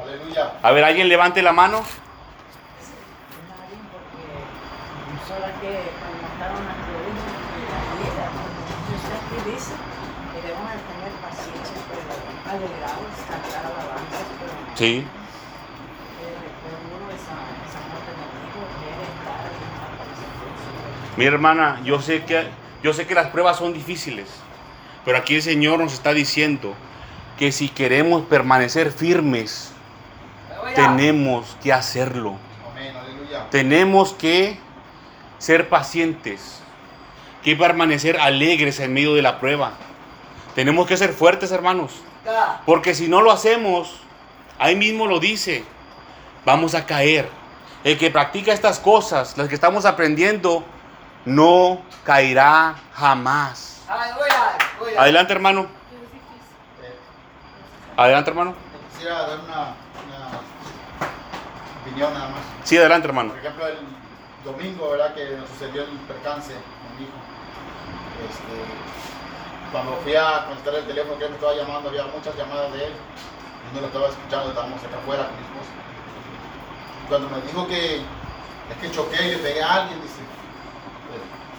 Aleluya. 0.00 0.52
A 0.62 0.70
ver, 0.70 0.84
alguien 0.84 1.08
levante 1.08 1.42
la 1.42 1.52
mano. 1.52 1.82
Sí. 14.76 15.06
Mi 21.16 21.24
hermana, 21.24 21.80
yo 21.84 22.00
sé 22.00 22.24
que 22.24 22.44
yo 22.84 22.92
sé 22.92 23.06
que 23.06 23.14
las 23.14 23.28
pruebas 23.28 23.56
son 23.56 23.72
difíciles, 23.72 24.28
pero 25.06 25.16
aquí 25.16 25.36
el 25.36 25.42
Señor 25.42 25.78
nos 25.78 25.94
está 25.94 26.12
diciendo 26.12 26.74
que 27.38 27.50
si 27.50 27.70
queremos 27.70 28.26
permanecer 28.26 28.92
firmes, 28.92 29.72
tenemos 30.74 31.56
que 31.62 31.72
hacerlo. 31.72 32.36
Tenemos 33.50 34.12
que 34.12 34.58
ser 35.38 35.70
pacientes, 35.70 36.60
que 37.42 37.56
permanecer 37.56 38.20
alegres 38.20 38.80
en 38.80 38.92
medio 38.92 39.14
de 39.14 39.22
la 39.22 39.40
prueba. 39.40 39.72
Tenemos 40.54 40.86
que 40.86 40.98
ser 40.98 41.14
fuertes, 41.14 41.52
hermanos. 41.52 41.92
Porque 42.66 42.94
si 42.94 43.08
no 43.08 43.22
lo 43.22 43.32
hacemos, 43.32 44.00
ahí 44.58 44.76
mismo 44.76 45.06
lo 45.06 45.20
dice, 45.20 45.64
vamos 46.44 46.74
a 46.74 46.84
caer. 46.84 47.30
El 47.82 47.96
que 47.96 48.10
practica 48.10 48.52
estas 48.52 48.78
cosas, 48.78 49.38
las 49.38 49.48
que 49.48 49.54
estamos 49.54 49.86
aprendiendo, 49.86 50.64
no 51.24 51.82
caerá 52.04 52.74
jamás. 52.94 53.82
Adelante, 54.96 55.32
hermano. 55.32 55.66
Adelante, 57.96 58.30
hermano. 58.30 58.54
Quisiera 58.92 59.26
dar 59.26 59.38
una, 59.40 59.74
opinión 61.82 62.12
nada 62.12 62.28
más. 62.28 62.40
Sí, 62.64 62.76
adelante, 62.76 63.06
hermano. 63.06 63.30
Por 63.30 63.38
ejemplo, 63.38 63.66
el 63.68 63.78
domingo, 64.44 64.90
¿verdad? 64.90 65.14
Que 65.14 65.36
nos 65.36 65.48
sucedió 65.50 65.82
el 65.82 65.90
percance 66.08 66.52
con 66.52 66.96
mi 66.98 67.04
hijo. 67.04 67.18
Este, 68.28 69.70
cuando 69.70 69.96
fui 70.02 70.16
a 70.16 70.46
contestar 70.46 70.74
el 70.74 70.86
teléfono 70.86 71.18
que 71.18 71.24
él 71.24 71.30
me 71.30 71.36
estaba 71.36 71.54
llamando, 71.54 71.88
había 71.88 72.04
muchas 72.06 72.36
llamadas 72.36 72.72
de 72.72 72.86
él. 72.86 72.92
Y 73.70 73.74
no 73.74 73.80
lo 73.80 73.86
estaba 73.86 74.08
escuchando, 74.08 74.48
estábamos 74.48 74.82
acá 74.82 74.96
afuera 74.98 75.26
con 75.26 75.36
mi 75.36 75.42
esposa. 75.42 75.72
Y 77.04 77.08
cuando 77.08 77.28
me 77.30 77.40
dijo 77.42 77.66
que 77.68 77.96
es 77.96 78.76
que 78.80 78.90
choqué 78.90 79.22
y 79.26 79.30
le 79.32 79.38
pegué 79.38 79.62
a 79.62 79.74
alguien, 79.74 80.00
dice, 80.02 80.20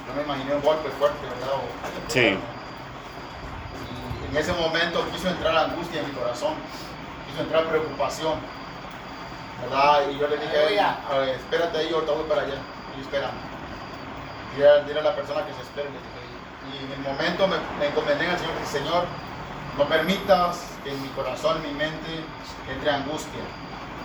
no 0.07 0.13
me 0.15 0.23
imaginé 0.23 0.55
un 0.55 0.61
golpe 0.61 0.89
fuerte, 0.89 1.25
¿verdad? 1.25 1.57
sí 2.07 2.37
en 4.35 4.41
ese 4.41 4.51
momento 4.51 5.05
quiso 5.13 5.29
entrar 5.29 5.55
angustia 5.55 6.01
en 6.01 6.07
mi 6.07 6.11
corazón, 6.11 6.55
quiso 7.25 7.41
entrar 7.41 7.63
preocupación, 7.67 8.33
¿verdad? 9.61 10.09
Y 10.11 10.19
yo 10.19 10.27
le 10.27 10.35
dije, 10.35 10.77
espérate 11.35 11.77
ahí, 11.77 11.93
ahorita 11.93 12.11
voy 12.11 12.25
para 12.25 12.41
allá, 12.41 12.57
y 12.97 13.01
espera. 13.01 13.31
Dile 14.85 14.99
a 14.99 15.03
la 15.03 15.15
persona 15.15 15.45
que 15.45 15.53
se 15.53 15.61
espere, 15.61 15.87
Y 16.67 16.83
en 16.83 16.91
el 16.91 16.99
momento 16.99 17.47
me, 17.47 17.55
me 17.79 17.87
encomendé 17.87 18.27
al 18.27 18.37
Señor, 18.37 18.55
que 18.59 18.65
Señor, 18.65 19.05
no 19.77 19.85
permitas 19.85 20.67
que 20.83 20.91
en 20.91 21.01
mi 21.01 21.07
corazón, 21.09 21.55
en 21.57 21.71
mi 21.71 21.73
mente, 21.77 22.19
entre 22.69 22.91
angustia, 22.91 23.39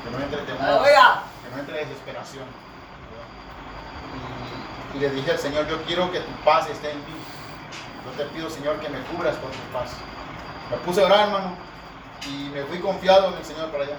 que 0.05 0.11
no 0.11 0.23
entre 0.23 0.43
temor, 0.43 0.85
que 0.85 1.51
no 1.51 1.59
entre 1.59 1.87
desesperación. 1.87 2.45
Y, 4.95 4.99
le 4.99 5.11
dije 5.11 5.33
al 5.33 5.39
Señor, 5.39 5.67
yo 5.69 5.83
quiero 5.83 6.11
que 6.11 6.21
tu 6.21 6.33
paz 6.45 6.69
esté 6.69 6.91
en 6.91 6.99
mí. 6.99 7.15
Yo 8.05 8.25
te 8.25 8.31
pido, 8.31 8.49
Señor, 8.51 8.81
que 8.81 8.89
me 8.89 9.01
cubras 9.03 9.37
con 9.37 9.51
tu 9.51 9.59
paz. 9.73 9.93
Me 10.71 10.77
puse 10.79 11.03
a 11.03 11.07
orar, 11.07 11.29
hermano, 11.29 11.55
y 12.27 12.51
me 12.51 12.63
fui 12.65 12.79
confiado 12.81 13.29
en 13.29 13.35
el 13.35 13.45
Señor 13.45 13.71
para 13.71 13.85
allá. 13.85 13.97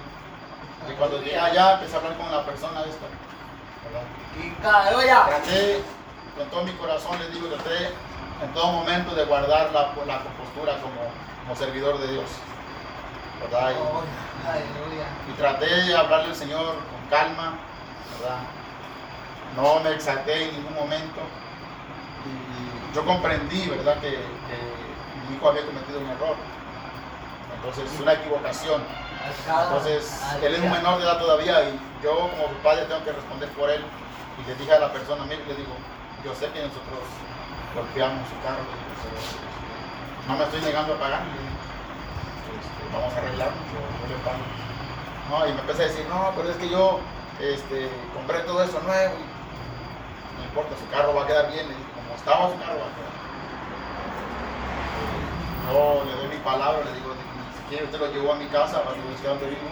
Y 0.90 0.92
cuando 0.94 1.18
llegué 1.18 1.38
allá, 1.38 1.74
empecé 1.74 1.94
a 1.94 1.98
hablar 1.98 2.16
con 2.16 2.30
la 2.30 2.44
persona 2.44 2.80
esta. 2.80 3.06
¿verdad? 3.84 4.06
Traté 5.26 5.82
con 6.36 6.48
todo 6.48 6.64
mi 6.64 6.72
corazón, 6.72 7.18
les 7.18 7.32
digo, 7.32 7.48
traté 7.48 7.90
en 8.42 8.52
todo 8.54 8.72
momento 8.72 9.14
de 9.14 9.24
guardar 9.24 9.72
la, 9.72 9.92
la 10.06 10.22
compostura 10.22 10.74
como, 10.80 11.00
como 11.42 11.56
servidor 11.56 11.98
de 11.98 12.12
Dios. 12.12 12.30
¿verdad? 13.40 13.72
Y, 13.72 15.30
y, 15.30 15.34
traté 15.34 15.66
de 15.66 15.96
hablarle 15.96 16.30
al 16.30 16.36
Señor 16.36 16.74
con 16.74 17.08
calma, 17.10 17.58
¿verdad? 18.18 18.38
No 19.56 19.80
me 19.80 19.90
exalté 19.90 20.48
en 20.48 20.56
ningún 20.56 20.74
momento. 20.74 21.20
Y 22.24 22.94
yo 22.94 23.04
comprendí, 23.04 23.68
¿verdad? 23.68 23.94
Que, 24.00 24.10
que 24.10 25.28
mi 25.28 25.36
hijo 25.36 25.48
había 25.48 25.66
cometido 25.66 26.00
un 26.00 26.08
error. 26.08 26.36
Entonces 27.56 27.92
es 27.92 28.00
una 28.00 28.14
equivocación. 28.14 28.82
Entonces 29.46 30.20
él 30.42 30.54
es 30.54 30.60
un 30.60 30.70
menor 30.70 30.98
de 30.98 31.04
edad 31.04 31.18
todavía 31.18 31.62
y 31.68 31.78
yo 32.02 32.18
como 32.18 32.46
padre 32.62 32.86
tengo 32.86 33.04
que 33.04 33.12
responder 33.12 33.48
por 33.50 33.70
él. 33.70 33.84
Y 34.42 34.48
le 34.48 34.54
dije 34.56 34.72
a 34.72 34.80
la 34.80 34.92
persona, 34.92 35.24
mire, 35.24 35.44
le 35.46 35.54
digo, 35.54 35.72
yo 36.24 36.34
sé 36.34 36.50
que 36.50 36.62
nosotros 36.62 37.04
golpeamos 37.74 38.28
su 38.28 38.36
carro, 38.42 38.64
no 40.28 40.36
me 40.36 40.44
estoy 40.44 40.60
negando 40.62 40.94
a 40.94 40.98
pagar, 40.98 41.22
este, 41.22 42.96
vamos 42.96 43.14
a 43.14 43.18
arreglarlo, 43.18 43.56
yo, 43.72 44.08
le 44.08 44.16
pago. 44.24 44.44
No, 45.30 45.46
y 45.48 45.52
me 45.52 45.60
empecé 45.60 45.82
a 45.84 45.86
decir, 45.86 46.06
no, 46.08 46.32
pero 46.36 46.50
es 46.50 46.56
que 46.56 46.68
yo 46.68 47.00
este, 47.40 47.88
compré 48.14 48.40
todo 48.40 48.62
eso 48.62 48.80
nuevo 48.80 49.14
y 49.14 49.31
no 50.42 50.48
importa, 50.48 50.74
su 50.76 50.88
carro 50.90 51.14
va 51.14 51.22
a 51.22 51.26
quedar 51.26 51.52
bien, 51.52 51.66
como 51.94 52.14
estaba 52.16 52.50
su 52.50 52.58
carro 52.58 52.82
va 52.82 52.90
a 52.90 52.94
quedar. 52.98 53.14
Yo 55.70 56.04
le 56.04 56.12
doy 56.18 56.28
mi 56.36 56.42
palabra, 56.42 56.82
le 56.84 56.92
digo, 56.98 57.14
usted 57.80 57.98
lo 57.98 58.12
llevó 58.12 58.32
a 58.32 58.36
mi 58.36 58.46
casa, 58.46 58.82
para 58.82 58.96
que 58.96 59.00
vivo, 59.00 59.70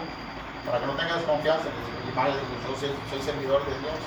para 0.65 0.79
que 0.79 0.87
no 0.87 0.93
tenga 0.95 1.17
desconfianza. 1.17 1.67
Y 2.09 2.15
madre, 2.15 2.33
yo 2.33 2.77
soy, 2.79 3.23
servidor 3.23 3.65
de 3.67 3.79
Dios. 3.79 3.99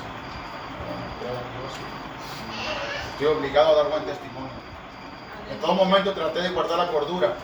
Estoy 3.12 3.26
obligado 3.26 3.72
a 3.72 3.82
dar 3.82 3.90
buen 3.90 4.04
testimonio. 4.04 4.50
En 5.50 5.60
todo 5.60 5.74
momento 5.74 6.12
traté 6.12 6.40
de 6.40 6.48
guardar 6.50 6.78
la 6.78 6.88
cordura, 6.88 7.34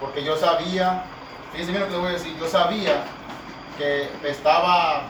porque 0.00 0.24
yo 0.24 0.36
sabía, 0.36 1.04
fíjense 1.52 1.72
bien 1.72 1.82
lo 1.82 1.88
que 1.88 1.94
le 1.94 1.98
voy 2.00 2.08
a 2.08 2.12
decir, 2.12 2.36
yo 2.38 2.48
sabía 2.48 3.04
que 3.76 4.10
estaba 4.24 5.02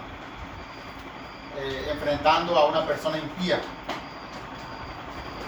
eh, 1.60 1.90
enfrentando 1.90 2.56
a 2.56 2.66
una 2.66 2.86
persona 2.86 3.18
impía. 3.18 3.60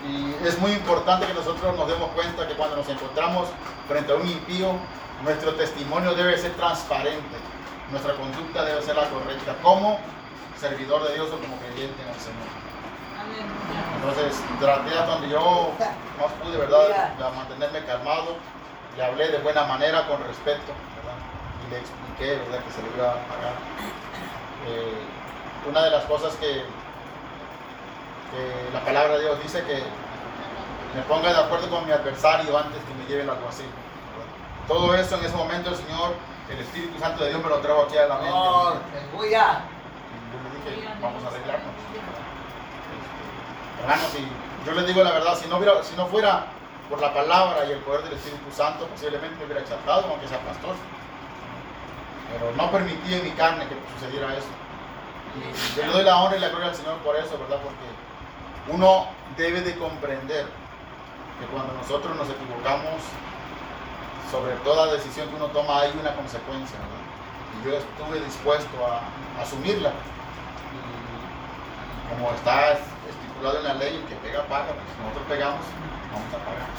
Y 0.09 0.35
es 0.47 0.59
muy 0.59 0.73
importante 0.73 1.27
que 1.27 1.35
nosotros 1.35 1.77
nos 1.77 1.87
demos 1.87 2.11
cuenta 2.11 2.49
que 2.49 2.55
cuando 2.55 2.77
nos 2.77 2.89
encontramos 2.89 3.49
frente 3.87 4.13
a 4.13 4.17
un 4.17 4.27
impío, 4.27 4.73
nuestro 5.23 5.55
testimonio 5.55 6.15
debe 6.15 6.37
ser 6.37 6.53
transparente, 6.55 7.37
nuestra 7.91 8.15
conducta 8.15 8.65
debe 8.65 8.83
ser 8.83 8.97
la 8.97 9.09
correcta, 9.09 9.55
como 9.63 10.01
servidor 10.59 11.07
de 11.07 11.15
Dios 11.15 11.29
o 11.29 11.39
como 11.39 11.57
creyente 11.59 12.03
en 12.03 12.09
el 12.09 12.21
Señor. 12.21 12.61
Entonces 13.97 14.43
traté 14.59 14.91
hasta 14.91 15.13
donde 15.13 15.29
yo 15.29 15.73
más 16.19 16.33
pude, 16.43 16.57
¿verdad?, 16.57 17.15
de 17.17 17.37
mantenerme 17.37 17.85
calmado, 17.85 18.37
le 18.97 19.05
hablé 19.05 19.29
de 19.29 19.39
buena 19.39 19.65
manera, 19.65 20.07
con 20.09 20.19
respeto, 20.25 20.73
¿verdad? 20.97 21.19
y 21.67 21.71
le 21.71 21.79
expliqué, 21.79 22.37
¿verdad?, 22.37 22.65
que 22.65 22.73
se 22.73 22.83
le 22.83 22.89
iba 22.97 23.11
a 23.11 23.15
pagar. 23.29 23.55
Eh, 24.67 25.20
una 25.69 25.83
de 25.83 25.91
las 25.91 26.05
cosas 26.05 26.35
que, 26.37 26.47
que 28.31 28.73
la 28.73 28.81
palabra 28.85 29.15
de 29.15 29.25
Dios 29.25 29.43
dice 29.43 29.63
que 29.65 29.83
me 30.95 31.03
ponga 31.03 31.33
de 31.33 31.39
acuerdo 31.39 31.69
con 31.71 31.87
mi 31.87 31.93
adversario 31.93 32.57
antes 32.57 32.83
que 32.83 32.95
me 32.95 33.07
lleve 33.09 33.23
el 33.23 33.31
alguacil. 33.31 33.67
Todo 34.67 34.95
eso 34.95 35.17
en 35.17 35.25
ese 35.25 35.37
momento 35.37 35.71
el 35.71 35.77
Señor, 35.77 36.15
el 36.49 36.59
Espíritu 36.59 36.99
Santo 36.99 37.25
de 37.25 37.31
Dios 37.31 37.43
me 37.43 37.49
lo 37.49 37.59
trajo 37.59 37.83
aquí 37.83 37.97
a 37.97 38.07
la 38.07 38.17
mente. 38.17 38.31
Oh, 38.33 38.75
Y 40.11 40.65
yo 40.65 40.71
le 40.71 40.77
dije, 40.77 40.89
vamos 41.01 41.23
a 41.25 41.29
arreglarnos. 41.29 41.75
Hermanos, 43.81 44.11
y 44.15 44.67
yo 44.67 44.73
les 44.73 44.87
digo 44.87 45.03
la 45.03 45.13
verdad, 45.13 45.35
si 45.37 45.49
no, 45.49 45.57
hubiera, 45.57 45.83
si 45.83 45.97
no 45.97 46.07
fuera 46.07 46.47
por 46.89 47.01
la 47.01 47.15
palabra 47.15 47.65
y 47.67 47.73
el 47.73 47.79
poder 47.79 48.03
del 48.03 48.15
Espíritu 48.15 48.51
Santo, 48.53 48.87
posiblemente 48.87 49.37
me 49.39 49.45
hubiera 49.45 49.61
exaltado, 49.61 50.07
aunque 50.11 50.29
sea 50.29 50.39
pastor. 50.41 50.75
Pero 52.33 52.53
no 52.57 52.71
permití 52.71 53.15
en 53.15 53.25
mi 53.25 53.31
carne 53.33 53.67
que 53.67 53.75
sucediera 53.95 54.35
eso. 54.37 54.49
Y 55.37 55.77
yo 55.77 55.87
le 55.87 55.93
doy 55.93 56.05
la 56.05 56.23
honra 56.23 56.37
y 56.37 56.41
la 56.41 56.49
gloria 56.49 56.69
al 56.69 56.75
Señor 56.75 56.97
por 56.99 57.17
eso, 57.17 57.39
¿verdad? 57.39 57.59
Porque 57.63 57.87
uno 58.69 59.07
debe 59.37 59.61
de 59.61 59.77
comprender 59.77 60.47
que 61.39 61.47
cuando 61.47 61.73
nosotros 61.75 62.17
nos 62.17 62.29
equivocamos, 62.29 63.01
sobre 64.31 64.55
toda 64.63 64.93
decisión 64.93 65.29
que 65.29 65.35
uno 65.37 65.47
toma 65.47 65.81
hay 65.81 65.91
una 65.99 66.15
consecuencia, 66.15 66.79
¿verdad? 66.79 67.01
Y 67.51 67.65
yo 67.67 67.73
estuve 67.77 68.21
dispuesto 68.25 68.87
a, 68.87 69.03
asumirla. 69.43 69.91
Y 69.91 69.93
como 72.15 72.31
está 72.35 72.73
estipulado 72.73 73.59
en 73.59 73.65
la 73.65 73.75
ley, 73.75 73.97
el 73.97 74.05
que 74.07 74.15
pega 74.17 74.47
paga, 74.47 74.71
pues 74.71 74.87
nosotros 75.03 75.27
pegamos, 75.29 75.61
vamos 76.13 76.29
a 76.31 76.39
pagar. 76.47 76.71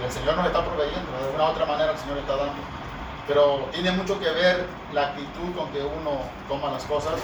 y 0.00 0.04
el 0.04 0.10
Señor 0.10 0.34
nos 0.36 0.46
está 0.46 0.64
proveyendo, 0.64 1.12
¿verdad? 1.12 1.28
de 1.28 1.34
una 1.34 1.44
u 1.44 1.48
otra 1.52 1.66
manera 1.66 1.92
el 1.92 1.98
Señor 1.98 2.18
está 2.18 2.34
dando. 2.36 2.60
Pero 3.32 3.66
tiene 3.72 3.92
mucho 3.92 4.20
que 4.20 4.28
ver 4.30 4.66
la 4.92 5.06
actitud 5.08 5.54
con 5.56 5.70
que 5.72 5.78
uno 5.80 6.20
toma 6.48 6.70
las 6.70 6.84
cosas 6.84 7.14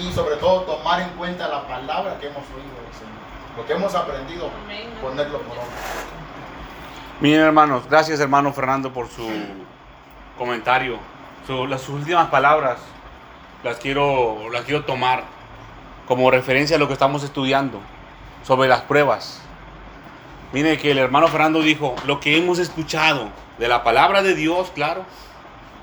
y 0.00 0.12
sobre 0.12 0.36
todo 0.36 0.60
tomar 0.60 1.00
en 1.00 1.08
cuenta 1.10 1.48
la 1.48 1.66
palabra 1.66 2.16
que 2.20 2.26
hemos 2.28 2.44
oído 2.54 2.76
del 2.84 2.94
Señor. 2.94 3.18
Lo 3.56 3.66
que 3.66 3.72
hemos 3.72 3.92
aprendido, 3.96 4.48
ponerlo 5.02 5.38
por 5.40 5.56
obra. 5.56 5.66
Miren 7.20 7.40
hermanos, 7.40 7.82
gracias 7.90 8.20
hermano 8.20 8.52
Fernando 8.52 8.92
por 8.92 9.08
su 9.08 9.28
comentario. 10.38 10.98
Su- 11.44 11.66
las 11.66 11.80
sus 11.80 11.96
últimas 11.96 12.28
palabras 12.28 12.78
las 13.64 13.78
quiero, 13.78 14.50
las 14.52 14.62
quiero 14.62 14.84
tomar 14.84 15.24
como 16.06 16.30
referencia 16.30 16.76
a 16.76 16.78
lo 16.78 16.86
que 16.86 16.92
estamos 16.92 17.24
estudiando 17.24 17.80
sobre 18.46 18.68
las 18.68 18.82
pruebas. 18.82 19.42
Mire 20.52 20.78
que 20.78 20.92
el 20.92 20.98
hermano 20.98 21.26
Fernando 21.26 21.60
dijo, 21.62 21.96
lo 22.06 22.20
que 22.20 22.36
hemos 22.38 22.60
escuchado 22.60 23.28
de 23.58 23.66
la 23.66 23.82
palabra 23.82 24.22
de 24.22 24.36
Dios, 24.36 24.70
claro, 24.72 25.04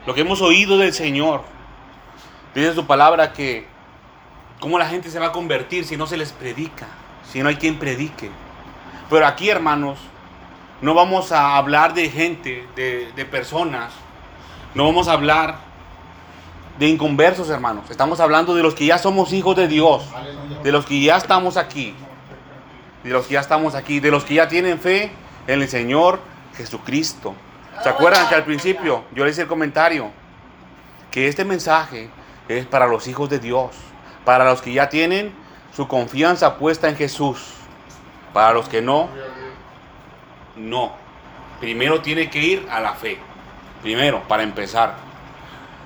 lo 0.05 0.13
que 0.13 0.21
hemos 0.21 0.41
oído 0.41 0.77
del 0.77 0.93
Señor. 0.93 1.41
Dice 2.53 2.73
su 2.73 2.85
palabra 2.85 3.33
que 3.33 3.67
cómo 4.59 4.79
la 4.79 4.87
gente 4.87 5.09
se 5.09 5.19
va 5.19 5.27
a 5.27 5.31
convertir 5.31 5.85
si 5.85 5.97
no 5.97 6.07
se 6.07 6.17
les 6.17 6.31
predica, 6.31 6.87
si 7.31 7.41
no 7.41 7.49
hay 7.49 7.55
quien 7.55 7.77
predique. 7.77 8.29
Pero 9.09 9.27
aquí, 9.27 9.49
hermanos, 9.49 9.99
no 10.81 10.93
vamos 10.93 11.31
a 11.31 11.57
hablar 11.57 11.93
de 11.93 12.09
gente, 12.09 12.67
de, 12.75 13.11
de 13.13 13.25
personas. 13.25 13.93
No 14.73 14.85
vamos 14.85 15.07
a 15.07 15.13
hablar 15.13 15.59
de 16.79 16.87
inconversos, 16.87 17.49
hermanos. 17.49 17.89
Estamos 17.89 18.19
hablando 18.19 18.55
de 18.55 18.63
los 18.63 18.75
que 18.75 18.85
ya 18.85 18.97
somos 18.97 19.33
hijos 19.33 19.55
de 19.55 19.67
Dios. 19.67 20.03
De 20.63 20.71
los 20.71 20.85
que 20.85 21.01
ya 21.01 21.17
estamos 21.17 21.57
aquí. 21.57 21.93
De 23.03 23.11
los 23.11 23.27
que 23.27 23.35
ya 23.35 23.39
estamos 23.39 23.75
aquí. 23.75 23.99
De 23.99 24.11
los 24.11 24.23
que 24.25 24.35
ya 24.35 24.47
tienen 24.47 24.79
fe 24.79 25.11
en 25.47 25.61
el 25.61 25.69
Señor 25.69 26.19
Jesucristo. 26.57 27.35
¿Se 27.83 27.89
acuerdan 27.89 28.27
que 28.29 28.35
al 28.35 28.43
principio 28.43 29.03
yo 29.13 29.25
le 29.25 29.31
hice 29.31 29.43
el 29.43 29.47
comentario? 29.47 30.11
Que 31.11 31.27
este 31.27 31.45
mensaje 31.45 32.09
es 32.47 32.65
para 32.65 32.87
los 32.87 33.07
hijos 33.07 33.29
de 33.29 33.39
Dios. 33.39 33.71
Para 34.23 34.45
los 34.45 34.61
que 34.61 34.73
ya 34.73 34.89
tienen 34.89 35.33
su 35.75 35.87
confianza 35.87 36.57
puesta 36.57 36.89
en 36.89 36.95
Jesús. 36.95 37.53
Para 38.33 38.53
los 38.53 38.67
que 38.67 38.81
no, 38.81 39.09
no. 40.55 40.93
Primero 41.59 42.01
tiene 42.01 42.29
que 42.29 42.39
ir 42.39 42.67
a 42.69 42.79
la 42.79 42.93
fe. 42.93 43.17
Primero, 43.81 44.23
para 44.27 44.43
empezar. 44.43 44.95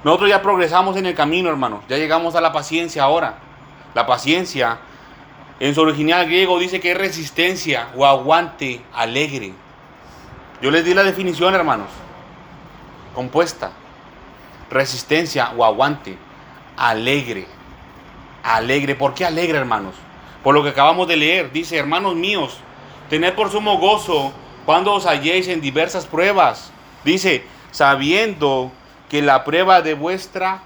Nosotros 0.03 0.29
ya 0.29 0.41
progresamos 0.41 0.95
en 0.95 1.05
el 1.05 1.15
camino, 1.15 1.49
hermanos. 1.49 1.83
Ya 1.89 1.97
llegamos 1.97 2.35
a 2.35 2.41
la 2.41 2.53
paciencia 2.53 3.03
ahora. 3.03 3.35
La 3.93 4.05
paciencia, 4.05 4.77
en 5.59 5.75
su 5.75 5.81
original 5.81 6.25
griego, 6.25 6.57
dice 6.59 6.79
que 6.79 6.91
es 6.91 6.97
resistencia 6.97 7.89
o 7.95 8.05
aguante 8.05 8.81
alegre. 8.93 9.53
Yo 10.61 10.71
les 10.71 10.83
di 10.83 10.93
la 10.93 11.03
definición, 11.03 11.55
hermanos. 11.55 11.87
Compuesta. 13.15 13.71
Resistencia 14.69 15.51
o 15.55 15.63
aguante 15.63 16.17
alegre. 16.75 17.47
Alegre. 18.43 18.95
¿Por 18.95 19.13
qué 19.13 19.25
alegre, 19.25 19.57
hermanos? 19.57 19.95
Por 20.43 20.55
lo 20.55 20.63
que 20.63 20.69
acabamos 20.69 21.07
de 21.07 21.17
leer. 21.17 21.51
Dice, 21.51 21.77
hermanos 21.77 22.15
míos, 22.15 22.57
tened 23.09 23.33
por 23.33 23.51
sumo 23.51 23.77
gozo 23.77 24.33
cuando 24.65 24.93
os 24.93 25.05
halléis 25.05 25.47
en 25.47 25.61
diversas 25.61 26.05
pruebas. 26.05 26.71
Dice, 27.03 27.43
sabiendo 27.71 28.71
que 29.09 29.21
la 29.21 29.43
prueba 29.43 29.81
de 29.81 29.93
vuestra 29.93 30.61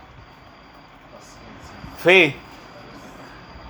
fe, 2.03 2.35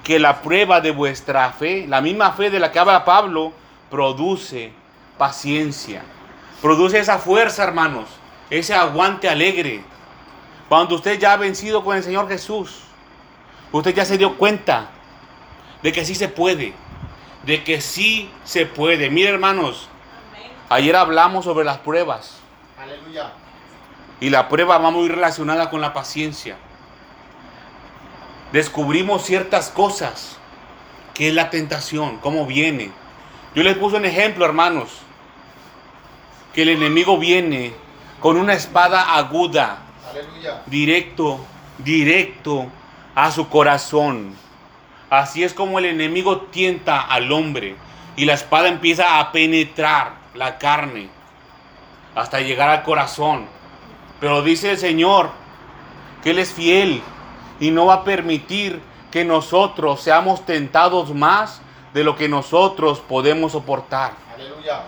que 0.03 0.19
la 0.19 0.41
prueba 0.41 0.81
de 0.81 0.91
vuestra 0.91 1.51
fe, 1.51 1.85
la 1.87 2.01
misma 2.01 2.31
fe 2.31 2.49
de 2.49 2.59
la 2.59 2.71
que 2.71 2.79
habla 2.79 3.05
Pablo, 3.05 3.53
produce 3.89 4.73
paciencia. 5.17 6.03
Produce 6.63 6.97
esa 6.97 7.19
fuerza, 7.19 7.65
hermanos, 7.65 8.07
ese 8.49 8.73
aguante 8.73 9.27
alegre. 9.27 9.83
Cuando 10.69 10.95
usted 10.95 11.19
ya 11.19 11.33
ha 11.33 11.37
vencido 11.37 11.83
con 11.83 11.97
el 11.97 12.03
Señor 12.03 12.29
Jesús, 12.29 12.83
usted 13.73 13.93
ya 13.93 14.05
se 14.05 14.17
dio 14.17 14.37
cuenta 14.37 14.87
de 15.81 15.91
que 15.91 16.05
sí 16.05 16.15
se 16.15 16.29
puede, 16.29 16.73
de 17.45 17.65
que 17.65 17.81
sí 17.81 18.31
se 18.45 18.65
puede. 18.65 19.09
Mire, 19.09 19.31
hermanos, 19.31 19.89
ayer 20.69 20.95
hablamos 20.95 21.43
sobre 21.43 21.65
las 21.65 21.79
pruebas. 21.79 22.37
Aleluya. 22.81 23.33
Y 24.21 24.29
la 24.29 24.47
prueba 24.47 24.77
va 24.77 24.89
muy 24.89 25.09
relacionada 25.09 25.69
con 25.69 25.81
la 25.81 25.93
paciencia. 25.93 26.55
Descubrimos 28.53 29.23
ciertas 29.23 29.69
cosas, 29.69 30.37
que 31.13 31.27
es 31.27 31.33
la 31.33 31.49
tentación, 31.49 32.19
cómo 32.19 32.45
viene. 32.45 32.89
Yo 33.53 33.63
les 33.63 33.75
puse 33.77 33.97
un 33.97 34.05
ejemplo, 34.05 34.45
hermanos, 34.45 35.02
que 36.53 36.61
el 36.61 36.69
enemigo 36.69 37.17
viene 37.17 37.73
con 38.19 38.37
una 38.37 38.53
espada 38.53 39.15
aguda, 39.15 39.79
Aleluya. 40.09 40.61
directo, 40.67 41.39
directo 41.79 42.67
a 43.15 43.31
su 43.31 43.49
corazón. 43.49 44.35
Así 45.09 45.43
es 45.43 45.53
como 45.53 45.79
el 45.79 45.85
enemigo 45.85 46.41
tienta 46.41 47.01
al 47.01 47.31
hombre 47.31 47.75
y 48.15 48.25
la 48.25 48.33
espada 48.33 48.67
empieza 48.67 49.19
a 49.19 49.31
penetrar 49.31 50.13
la 50.33 50.57
carne 50.57 51.09
hasta 52.15 52.39
llegar 52.39 52.69
al 52.69 52.83
corazón. 52.83 53.47
Pero 54.19 54.41
dice 54.41 54.71
el 54.71 54.77
Señor 54.77 55.31
que 56.23 56.31
Él 56.31 56.39
es 56.39 56.53
fiel 56.53 57.01
y 57.59 57.71
no 57.71 57.87
va 57.87 57.95
a 57.95 58.03
permitir 58.03 58.81
que 59.11 59.25
nosotros 59.25 60.01
seamos 60.01 60.45
tentados 60.45 61.13
más 61.13 61.61
de 61.93 62.03
lo 62.03 62.15
que 62.15 62.27
nosotros 62.27 62.99
podemos 62.99 63.51
soportar. 63.51 64.13
Aleluya. 64.33 64.81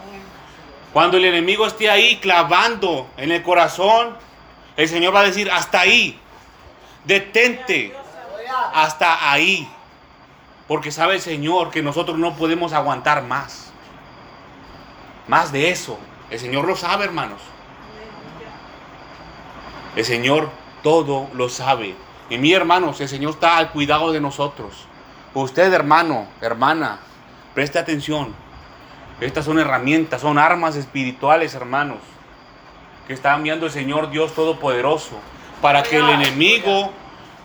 Cuando 0.95 1.17
el 1.17 1.25
enemigo 1.25 1.67
esté 1.67 1.89
ahí 1.89 2.19
clavando 2.21 3.05
en 3.17 3.29
el 3.33 3.43
corazón, 3.43 4.15
el 4.77 4.87
Señor 4.87 5.13
va 5.13 5.19
a 5.19 5.23
decir, 5.25 5.51
hasta 5.51 5.81
ahí, 5.81 6.17
detente, 7.03 7.93
hasta 8.73 9.29
ahí. 9.29 9.69
Porque 10.69 10.93
sabe 10.93 11.15
el 11.15 11.19
Señor 11.19 11.69
que 11.69 11.81
nosotros 11.81 12.17
no 12.17 12.37
podemos 12.37 12.71
aguantar 12.71 13.23
más. 13.23 13.73
Más 15.27 15.51
de 15.51 15.69
eso. 15.69 15.99
El 16.29 16.39
Señor 16.39 16.65
lo 16.65 16.77
sabe, 16.77 17.03
hermanos. 17.03 17.41
El 19.97 20.05
Señor 20.05 20.49
todo 20.81 21.27
lo 21.33 21.49
sabe. 21.49 21.93
Y 22.29 22.37
mi 22.37 22.53
hermanos, 22.53 23.01
el 23.01 23.09
Señor 23.09 23.31
está 23.31 23.57
al 23.57 23.71
cuidado 23.71 24.13
de 24.13 24.21
nosotros. 24.21 24.87
Usted, 25.33 25.73
hermano, 25.73 26.29
hermana, 26.39 26.99
preste 27.53 27.79
atención. 27.79 28.44
Estas 29.21 29.45
son 29.45 29.59
herramientas, 29.59 30.21
son 30.21 30.37
armas 30.37 30.75
espirituales, 30.75 31.53
hermanos, 31.53 31.99
que 33.07 33.13
está 33.13 33.33
enviando 33.35 33.65
el 33.65 33.71
Señor 33.71 34.09
Dios 34.09 34.33
Todopoderoso 34.33 35.19
para 35.61 35.83
que 35.83 35.97
el 35.97 36.09
enemigo 36.09 36.91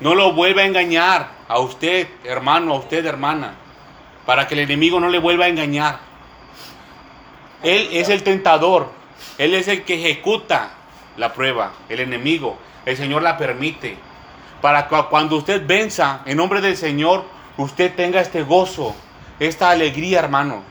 no 0.00 0.14
lo 0.14 0.32
vuelva 0.32 0.62
a 0.62 0.66
engañar 0.66 1.28
a 1.48 1.58
usted, 1.58 2.08
hermano, 2.24 2.74
a 2.74 2.78
usted, 2.78 3.04
hermana. 3.06 3.54
para 4.26 4.46
que 4.46 4.54
el 4.54 4.60
enemigo 4.60 5.00
no 5.00 5.08
le 5.08 5.18
vuelva 5.18 5.46
a 5.46 5.48
engañar. 5.48 5.98
Él 7.62 7.88
es 7.92 8.08
el 8.10 8.22
tentador, 8.22 8.90
Él 9.38 9.54
es 9.54 9.66
el 9.66 9.82
que 9.82 9.94
ejecuta 9.94 10.70
la 11.16 11.32
prueba, 11.32 11.72
el 11.88 12.00
enemigo. 12.00 12.56
El 12.84 12.96
Señor 12.96 13.22
la 13.22 13.36
permite. 13.36 13.96
Para 14.60 14.86
que 14.88 14.96
cuando 15.10 15.36
usted 15.36 15.66
venza 15.66 16.20
en 16.26 16.36
nombre 16.36 16.60
del 16.60 16.76
Señor, 16.76 17.24
usted 17.56 17.94
tenga 17.94 18.20
este 18.20 18.42
gozo, 18.42 18.94
esta 19.38 19.70
alegría, 19.70 20.20
hermano. 20.20 20.62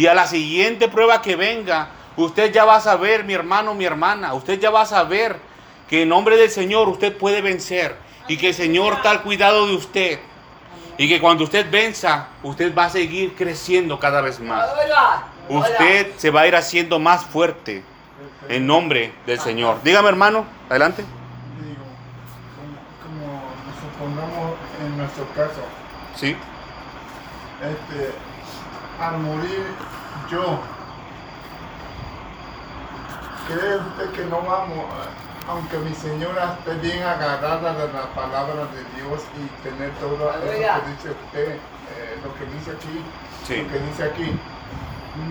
Y 0.00 0.06
a 0.06 0.14
la 0.14 0.26
siguiente 0.26 0.88
prueba 0.88 1.20
que 1.20 1.36
venga, 1.36 1.90
usted 2.16 2.50
ya 2.50 2.64
va 2.64 2.76
a 2.76 2.80
saber, 2.80 3.22
mi 3.22 3.34
hermano, 3.34 3.74
mi 3.74 3.84
hermana, 3.84 4.32
usted 4.32 4.58
ya 4.58 4.70
va 4.70 4.80
a 4.80 4.86
saber 4.86 5.36
que 5.90 6.00
en 6.04 6.08
nombre 6.08 6.38
del 6.38 6.48
Señor 6.48 6.88
usted 6.88 7.14
puede 7.14 7.42
vencer 7.42 7.96
y 8.26 8.38
que 8.38 8.48
el 8.48 8.54
Señor 8.54 8.94
está 8.94 9.10
al 9.10 9.20
cuidado 9.20 9.66
de 9.66 9.74
usted. 9.74 10.18
Y 10.96 11.06
que 11.06 11.20
cuando 11.20 11.44
usted 11.44 11.70
venza, 11.70 12.28
usted 12.42 12.74
va 12.74 12.84
a 12.84 12.88
seguir 12.88 13.34
creciendo 13.34 14.00
cada 14.00 14.22
vez 14.22 14.40
más. 14.40 14.70
Usted 15.50 16.16
se 16.16 16.30
va 16.30 16.40
a 16.40 16.46
ir 16.46 16.56
haciendo 16.56 16.98
más 16.98 17.26
fuerte 17.26 17.84
en 18.48 18.66
nombre 18.66 19.12
del 19.26 19.38
Señor. 19.38 19.82
Dígame, 19.82 20.08
hermano, 20.08 20.46
adelante. 20.70 21.04
Digo, 21.60 21.84
como, 23.02 23.42
como 23.52 24.16
supongamos 24.16 24.58
en 24.82 24.96
nuestro 24.96 25.28
caso, 25.34 25.60
Sí. 26.16 26.34
este, 27.60 28.29
al 29.00 29.18
morir 29.18 29.64
yo, 30.30 30.58
¿cree 33.48 33.76
usted 33.76 34.10
que 34.12 34.24
no 34.26 34.36
vamos, 34.42 34.84
aunque 35.48 35.78
mi 35.78 35.94
señora 35.94 36.56
esté 36.58 36.74
bien 36.86 37.02
agarrada 37.02 37.72
de 37.72 37.92
la 37.92 38.02
palabra 38.14 38.66
de 38.66 38.84
Dios 39.00 39.22
y 39.36 39.68
tener 39.68 39.90
todo 39.94 40.30
eso 40.30 40.40
que 40.42 40.90
dice 40.90 41.10
usted, 41.10 41.48
eh, 41.54 42.20
lo 42.22 42.34
que 42.34 42.44
dice 42.56 42.70
aquí, 42.72 43.04
Sí. 43.46 43.62
lo 43.62 43.72
que 43.72 43.78
dice 43.80 44.04
aquí, 44.04 44.38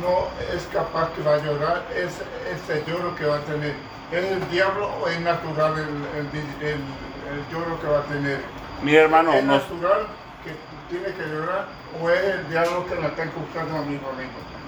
no 0.01 0.27
es 0.55 0.63
capaz 0.73 1.09
que 1.11 1.21
va 1.21 1.35
a 1.35 1.37
llorar, 1.37 1.83
es 1.95 2.21
ese 2.51 2.83
lloro 2.85 3.15
que 3.15 3.25
va 3.25 3.37
a 3.37 3.41
tener. 3.41 3.73
¿Es 4.11 4.25
el 4.25 4.49
diablo 4.49 4.89
o 5.01 5.07
es 5.07 5.19
natural 5.21 5.73
el, 5.73 5.87
el- 6.19 6.67
el- 6.67 6.83
el 7.31 7.47
lloro 7.51 7.79
que 7.79 7.87
va 7.87 7.99
a 7.99 8.03
tener? 8.03 8.41
Mire, 8.81 9.03
hermano, 9.03 9.33
¿Es 9.33 9.43
nos- 9.43 9.61
natural 9.69 10.07
que 10.43 10.55
tiene 10.89 11.13
que 11.15 11.23
llorar 11.27 11.67
o 12.01 12.09
es 12.09 12.23
el 12.23 12.49
diablo 12.49 12.85
que 12.87 12.95
la 12.95 13.07
está 13.07 13.25
inculcando 13.25 13.75
a 13.75 13.81
mi 13.81 13.95
amigo? 13.95 14.09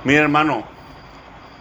mire, 0.04 0.20
hermano, 0.20 0.64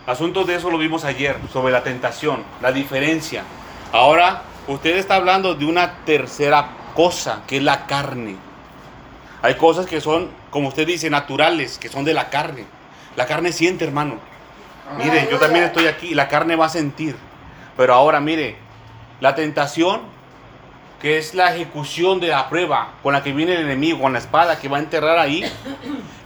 asunto 0.06 0.44
de 0.44 0.56
eso 0.56 0.70
lo 0.70 0.78
vimos 0.78 1.04
ayer, 1.04 1.36
sobre 1.52 1.72
la 1.72 1.82
tentación, 1.82 2.42
la 2.60 2.72
diferencia. 2.72 3.44
Ahora, 3.92 4.42
usted 4.66 4.96
está 4.96 5.16
hablando 5.16 5.54
de 5.54 5.64
una 5.64 6.04
tercera 6.04 6.68
cosa, 6.94 7.42
que 7.46 7.58
es 7.58 7.62
la 7.62 7.86
carne. 7.86 8.36
Hay 9.42 9.54
cosas 9.54 9.86
que 9.86 10.00
son, 10.00 10.30
como 10.50 10.68
usted 10.68 10.86
dice, 10.86 11.08
naturales, 11.10 11.78
que 11.78 11.88
son 11.88 12.04
de 12.04 12.14
la 12.14 12.28
carne. 12.28 12.64
La 13.16 13.26
carne 13.26 13.52
siente, 13.52 13.84
hermano. 13.84 14.16
Mire, 14.98 15.28
yo 15.30 15.38
también 15.38 15.64
estoy 15.64 15.86
aquí, 15.86 16.14
la 16.14 16.28
carne 16.28 16.56
va 16.56 16.66
a 16.66 16.70
sentir. 16.70 17.16
Pero 17.76 17.94
ahora, 17.94 18.20
mire, 18.20 18.56
la 19.20 19.34
tentación, 19.34 20.02
que 21.00 21.16
es 21.16 21.34
la 21.34 21.54
ejecución 21.54 22.20
de 22.20 22.28
la 22.28 22.48
prueba 22.48 22.92
con 23.02 23.14
la 23.14 23.22
que 23.22 23.32
viene 23.32 23.54
el 23.54 23.62
enemigo, 23.62 24.00
con 24.00 24.12
la 24.12 24.18
espada 24.18 24.58
que 24.58 24.68
va 24.68 24.76
a 24.76 24.80
enterrar 24.80 25.18
ahí, 25.18 25.44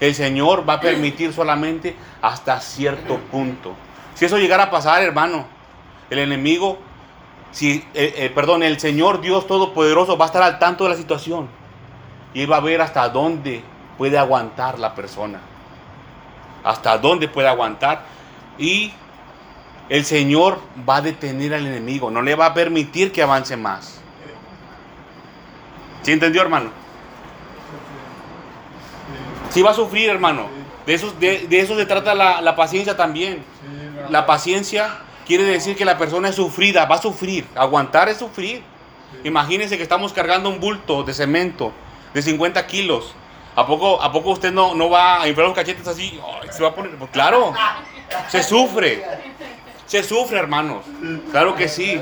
el 0.01 0.15
Señor 0.15 0.69
va 0.69 0.75
a 0.75 0.81
permitir 0.81 1.33
solamente 1.33 1.95
hasta 2.21 2.61
cierto 2.61 3.19
punto. 3.31 3.75
Si 4.15 4.25
eso 4.25 4.37
llegara 4.37 4.65
a 4.65 4.71
pasar, 4.71 5.03
hermano, 5.03 5.47
el 6.11 6.19
enemigo, 6.19 6.79
si, 7.53 7.85
eh, 7.95 8.15
eh, 8.17 8.33
perdón, 8.35 8.65
el 8.65 8.81
Señor 8.81 9.21
Dios 9.21 9.47
Todopoderoso 9.47 10.19
va 10.19 10.25
a 10.25 10.27
estar 10.27 10.43
al 10.43 10.59
tanto 10.59 10.85
de 10.85 10.91
la 10.91 10.97
situación 10.97 11.49
y 12.33 12.43
él 12.43 12.51
va 12.51 12.57
a 12.57 12.61
ver 12.61 12.81
hasta 12.81 13.09
dónde 13.09 13.63
puede 13.97 14.19
aguantar 14.19 14.81
la 14.81 14.93
persona, 14.95 15.39
hasta 16.65 16.99
dónde 16.99 17.29
puede 17.29 17.47
aguantar 17.47 18.03
y 18.59 18.93
el 19.89 20.05
Señor 20.05 20.59
va 20.89 20.97
a 20.97 21.03
detener 21.03 21.55
al 21.55 21.65
enemigo, 21.65 22.11
no 22.11 22.23
le 22.23 22.35
va 22.35 22.47
a 22.47 22.55
permitir 22.55 23.13
que 23.13 23.23
avance 23.23 23.57
más. 23.57 24.04
¿Sí 26.05 26.13
entendió, 26.13 26.43
hermano? 26.43 26.71
Sí 29.51 29.63
va 29.63 29.71
a 29.71 29.75
sufrir, 29.75 30.11
hermano. 30.11 30.49
De 30.87 30.95
eso, 30.95 31.11
de, 31.13 31.47
eso 31.51 31.77
se 31.77 31.87
trata 31.87 32.15
la, 32.15 32.57
paciencia 32.57 32.97
también. 32.97 33.43
La- 34.11 34.27
paciencia 34.27 34.99
quiere 35.27 35.45
decir 35.45 35.77
que 35.77 35.85
la 35.85 35.97
persona 35.97 36.29
es 36.29 36.35
sufrida, 36.37 36.85
va 36.85 36.97
a 36.97 37.03
sufrir. 37.03 37.47
Aguantar 37.55 38.09
es 38.11 38.19
sufrir. 38.19 38.63
Imagínense 39.25 39.79
que 39.79 39.83
estamos 39.83 40.13
cargando 40.13 40.51
un 40.51 40.61
bulto 40.61 41.03
de 41.05 41.15
cemento 41.15 41.73
de 42.13 42.21
50 42.21 42.67
kilos. 42.67 43.15
¿A 43.57 43.67
poco, 43.67 44.03
a 44.03 44.13
poco 44.13 44.31
usted 44.31 44.53
no, 44.53 44.75
no 44.75 44.91
va 44.91 45.23
a 45.23 45.29
inflar 45.29 45.47
los 45.47 45.57
cachetes 45.57 45.87
así? 45.87 46.21
Se 46.51 46.63
va 46.63 46.71
a 46.71 46.75
poner. 46.75 46.97
Pues 46.97 47.11
claro, 47.13 47.55
se 48.29 48.43
sufre. 48.43 49.03
Se 49.87 50.03
sufre, 50.03 50.39
hermanos. 50.39 50.85
Claro 51.31 51.55
que 51.55 51.69
sí. 51.69 51.99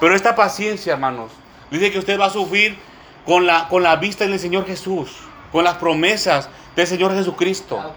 Pero 0.00 0.14
esta 0.14 0.34
paciencia, 0.34 0.94
hermanos, 0.94 1.32
dice 1.70 1.90
que 1.90 1.98
usted 1.98 2.18
va 2.18 2.26
a 2.26 2.30
sufrir 2.30 2.78
con 3.26 3.46
la, 3.46 3.68
con 3.68 3.82
la 3.82 3.96
vista 3.96 4.26
del 4.26 4.38
Señor 4.38 4.66
Jesús, 4.66 5.16
con 5.52 5.64
las 5.64 5.74
promesas 5.76 6.48
del 6.76 6.86
Señor 6.86 7.14
Jesucristo. 7.14 7.94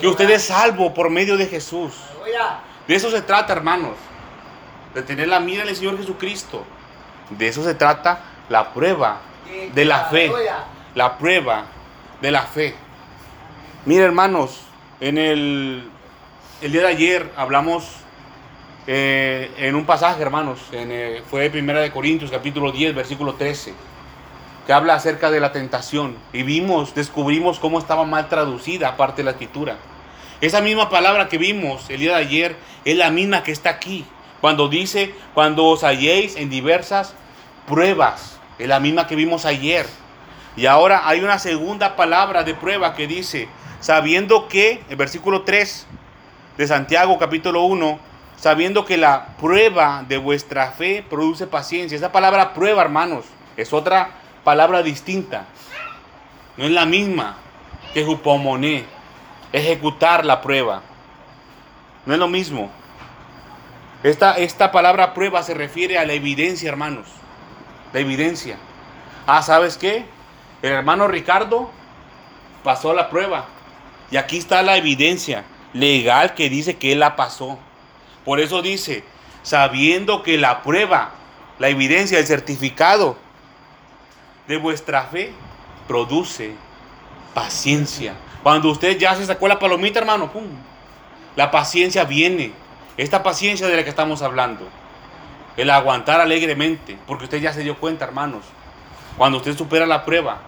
Que 0.00 0.06
usted 0.06 0.28
es 0.30 0.44
salvo 0.44 0.92
por 0.94 1.10
medio 1.10 1.36
de 1.36 1.46
Jesús. 1.46 1.94
De 2.86 2.94
eso 2.94 3.10
se 3.10 3.22
trata, 3.22 3.52
hermanos. 3.52 3.96
De 4.94 5.02
tener 5.02 5.28
la 5.28 5.40
mira 5.40 5.62
en 5.62 5.68
el 5.70 5.76
Señor 5.76 5.98
Jesucristo. 5.98 6.64
De 7.30 7.48
eso 7.48 7.64
se 7.64 7.74
trata 7.74 8.20
la 8.48 8.72
prueba 8.72 9.20
de 9.74 9.84
la 9.84 10.04
fe. 10.06 10.30
La 10.94 11.18
prueba 11.18 11.66
de 12.20 12.30
la 12.30 12.42
fe. 12.42 12.74
Mire, 13.86 14.04
hermanos, 14.04 14.60
en 15.00 15.18
el, 15.18 15.90
el 16.62 16.72
día 16.72 16.82
de 16.82 16.88
ayer 16.88 17.32
hablamos 17.36 17.84
eh, 18.86 19.50
en 19.56 19.74
un 19.74 19.84
pasaje, 19.84 20.22
hermanos. 20.22 20.60
En, 20.72 20.90
eh, 20.92 21.22
fue 21.28 21.50
Primera 21.50 21.80
de 21.80 21.90
Corintios, 21.90 22.30
capítulo 22.30 22.70
10, 22.70 22.94
versículo 22.94 23.34
13. 23.34 23.74
Que 24.66 24.72
habla 24.72 24.94
acerca 24.94 25.30
de 25.30 25.40
la 25.40 25.52
tentación. 25.52 26.16
Y 26.32 26.42
vimos, 26.42 26.94
descubrimos 26.94 27.58
cómo 27.58 27.78
estaba 27.78 28.04
mal 28.04 28.28
traducida, 28.28 28.88
aparte 28.88 29.22
de 29.22 29.24
la 29.24 29.30
escritura. 29.32 29.76
Esa 30.40 30.60
misma 30.60 30.90
palabra 30.90 31.28
que 31.28 31.38
vimos 31.38 31.88
el 31.90 32.00
día 32.00 32.16
de 32.16 32.22
ayer 32.22 32.56
es 32.84 32.96
la 32.96 33.10
misma 33.10 33.42
que 33.42 33.52
está 33.52 33.70
aquí. 33.70 34.04
Cuando 34.40 34.68
dice, 34.68 35.14
cuando 35.32 35.64
os 35.64 35.84
halléis 35.84 36.36
en 36.36 36.50
diversas 36.50 37.14
pruebas. 37.66 38.38
Es 38.58 38.68
la 38.68 38.80
misma 38.80 39.06
que 39.06 39.16
vimos 39.16 39.44
ayer. 39.44 39.86
Y 40.56 40.66
ahora 40.66 41.08
hay 41.08 41.20
una 41.20 41.38
segunda 41.38 41.96
palabra 41.96 42.44
de 42.44 42.54
prueba 42.54 42.94
que 42.94 43.06
dice, 43.06 43.48
sabiendo 43.80 44.48
que, 44.48 44.82
el 44.88 44.96
versículo 44.96 45.42
3 45.42 45.86
de 46.56 46.66
Santiago 46.66 47.18
capítulo 47.18 47.62
1, 47.64 47.98
sabiendo 48.36 48.84
que 48.84 48.96
la 48.96 49.36
prueba 49.40 50.04
de 50.06 50.18
vuestra 50.18 50.70
fe 50.72 51.04
produce 51.08 51.46
paciencia. 51.46 51.96
Esa 51.96 52.12
palabra 52.12 52.54
prueba, 52.54 52.82
hermanos, 52.82 53.24
es 53.56 53.72
otra 53.72 54.10
palabra 54.44 54.82
distinta. 54.82 55.46
No 56.56 56.64
es 56.64 56.70
la 56.70 56.86
misma 56.86 57.36
que 57.92 58.04
jupomoné, 58.04 58.84
ejecutar 59.52 60.24
la 60.24 60.40
prueba. 60.40 60.82
No 62.06 62.12
es 62.12 62.20
lo 62.20 62.28
mismo. 62.28 62.70
Esta, 64.02 64.36
esta 64.36 64.70
palabra 64.70 65.14
prueba 65.14 65.42
se 65.42 65.54
refiere 65.54 65.98
a 65.98 66.04
la 66.04 66.12
evidencia, 66.12 66.68
hermanos. 66.68 67.08
La 67.92 68.00
evidencia. 68.00 68.58
Ah, 69.26 69.42
¿sabes 69.42 69.78
qué? 69.78 70.04
El 70.62 70.72
hermano 70.72 71.08
Ricardo 71.08 71.70
pasó 72.62 72.92
la 72.92 73.08
prueba. 73.08 73.46
Y 74.10 74.16
aquí 74.16 74.38
está 74.38 74.62
la 74.62 74.76
evidencia 74.76 75.44
legal 75.72 76.34
que 76.34 76.50
dice 76.50 76.76
que 76.76 76.92
él 76.92 77.00
la 77.00 77.16
pasó. 77.16 77.58
Por 78.24 78.40
eso 78.40 78.62
dice, 78.62 79.04
sabiendo 79.42 80.22
que 80.22 80.38
la 80.38 80.62
prueba, 80.62 81.12
la 81.58 81.68
evidencia, 81.68 82.18
el 82.18 82.26
certificado 82.26 83.16
de 84.46 84.56
vuestra 84.56 85.02
fe 85.04 85.32
produce 85.86 86.52
paciencia. 87.34 88.14
Cuando 88.42 88.70
usted 88.70 88.98
ya 88.98 89.14
se 89.14 89.26
sacó 89.26 89.48
la 89.48 89.58
palomita, 89.58 89.98
hermano, 89.98 90.30
pum, 90.30 90.44
la 91.36 91.50
paciencia 91.50 92.04
viene. 92.04 92.52
Esta 92.96 93.22
paciencia 93.22 93.66
de 93.66 93.76
la 93.76 93.84
que 93.84 93.90
estamos 93.90 94.22
hablando. 94.22 94.68
El 95.56 95.70
aguantar 95.70 96.20
alegremente, 96.20 96.96
porque 97.06 97.24
usted 97.24 97.40
ya 97.40 97.52
se 97.52 97.62
dio 97.62 97.78
cuenta, 97.78 98.04
hermanos. 98.04 98.44
Cuando 99.16 99.38
usted 99.38 99.56
supera 99.56 99.86
la 99.86 100.04
prueba, 100.04 100.42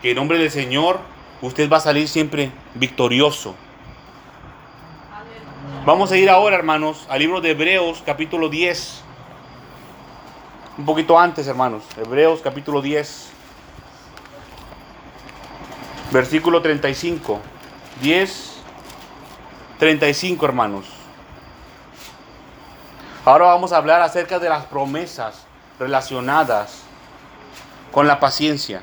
que 0.00 0.10
en 0.10 0.16
nombre 0.16 0.38
del 0.38 0.50
Señor 0.50 1.00
usted 1.40 1.70
va 1.70 1.78
a 1.78 1.80
salir 1.80 2.08
siempre 2.08 2.50
victorioso. 2.74 3.54
Vamos 5.84 6.12
a 6.12 6.16
ir 6.16 6.30
ahora, 6.30 6.56
hermanos, 6.56 7.06
al 7.10 7.18
libro 7.18 7.40
de 7.40 7.50
Hebreos, 7.50 8.02
capítulo 8.06 8.48
10. 8.48 9.03
Un 10.76 10.84
poquito 10.84 11.16
antes, 11.16 11.46
hermanos. 11.46 11.84
Hebreos, 11.96 12.40
capítulo 12.42 12.82
10. 12.82 13.28
Versículo 16.10 16.60
35. 16.62 17.40
10, 18.00 18.56
35, 19.78 20.44
hermanos. 20.44 20.86
Ahora 23.24 23.46
vamos 23.46 23.72
a 23.72 23.76
hablar 23.76 24.02
acerca 24.02 24.40
de 24.40 24.48
las 24.48 24.64
promesas 24.64 25.46
relacionadas 25.78 26.82
con 27.92 28.08
la 28.08 28.18
paciencia. 28.18 28.82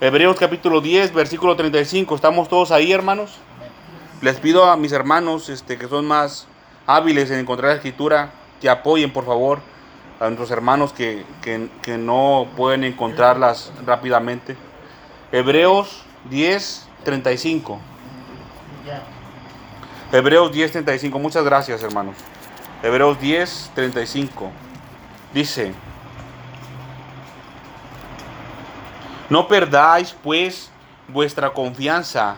Hebreos 0.00 0.36
capítulo 0.36 0.80
10, 0.80 1.14
versículo 1.14 1.54
35. 1.54 2.16
¿Estamos 2.16 2.48
todos 2.48 2.72
ahí, 2.72 2.90
hermanos? 2.90 3.36
Les 4.20 4.40
pido 4.40 4.64
a 4.64 4.76
mis 4.76 4.90
hermanos 4.90 5.48
este, 5.48 5.78
que 5.78 5.86
son 5.86 6.06
más 6.06 6.48
hábiles 6.88 7.30
en 7.30 7.38
encontrar 7.38 7.70
la 7.70 7.76
escritura 7.76 8.30
que 8.60 8.68
apoyen, 8.68 9.12
por 9.12 9.24
favor, 9.24 9.60
a 10.20 10.26
nuestros 10.26 10.50
hermanos 10.50 10.92
que, 10.92 11.24
que 11.42 11.98
no 11.98 12.46
pueden 12.56 12.84
encontrarlas 12.84 13.72
rápidamente. 13.84 14.56
Hebreos 15.32 16.04
10, 16.28 16.88
35. 17.04 17.80
Hebreos 20.12 20.52
10, 20.52 20.72
35. 20.72 21.18
Muchas 21.18 21.44
gracias, 21.44 21.82
hermanos. 21.82 22.16
Hebreos 22.82 23.20
10, 23.20 23.70
35. 23.74 24.50
Dice, 25.32 25.72
no 29.28 29.46
perdáis 29.46 30.16
pues 30.22 30.70
vuestra 31.08 31.50
confianza, 31.50 32.36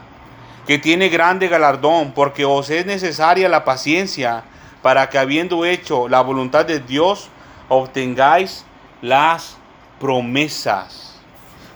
que 0.66 0.79
tiene 0.79 1.09
grande 1.09 1.49
galardón, 1.49 2.12
porque 2.12 2.45
os 2.45 2.71
es 2.71 2.87
necesaria 2.87 3.49
la 3.49 3.64
paciencia 3.64 4.45
para 4.83 5.09
que 5.09 5.18
habiendo 5.18 5.64
hecho 5.64 6.09
la 6.09 6.21
voluntad 6.21 6.66
de 6.66 6.81
Dios, 6.81 7.31
obtengáis 7.73 8.65
las 9.01 9.57
promesas. 9.99 11.19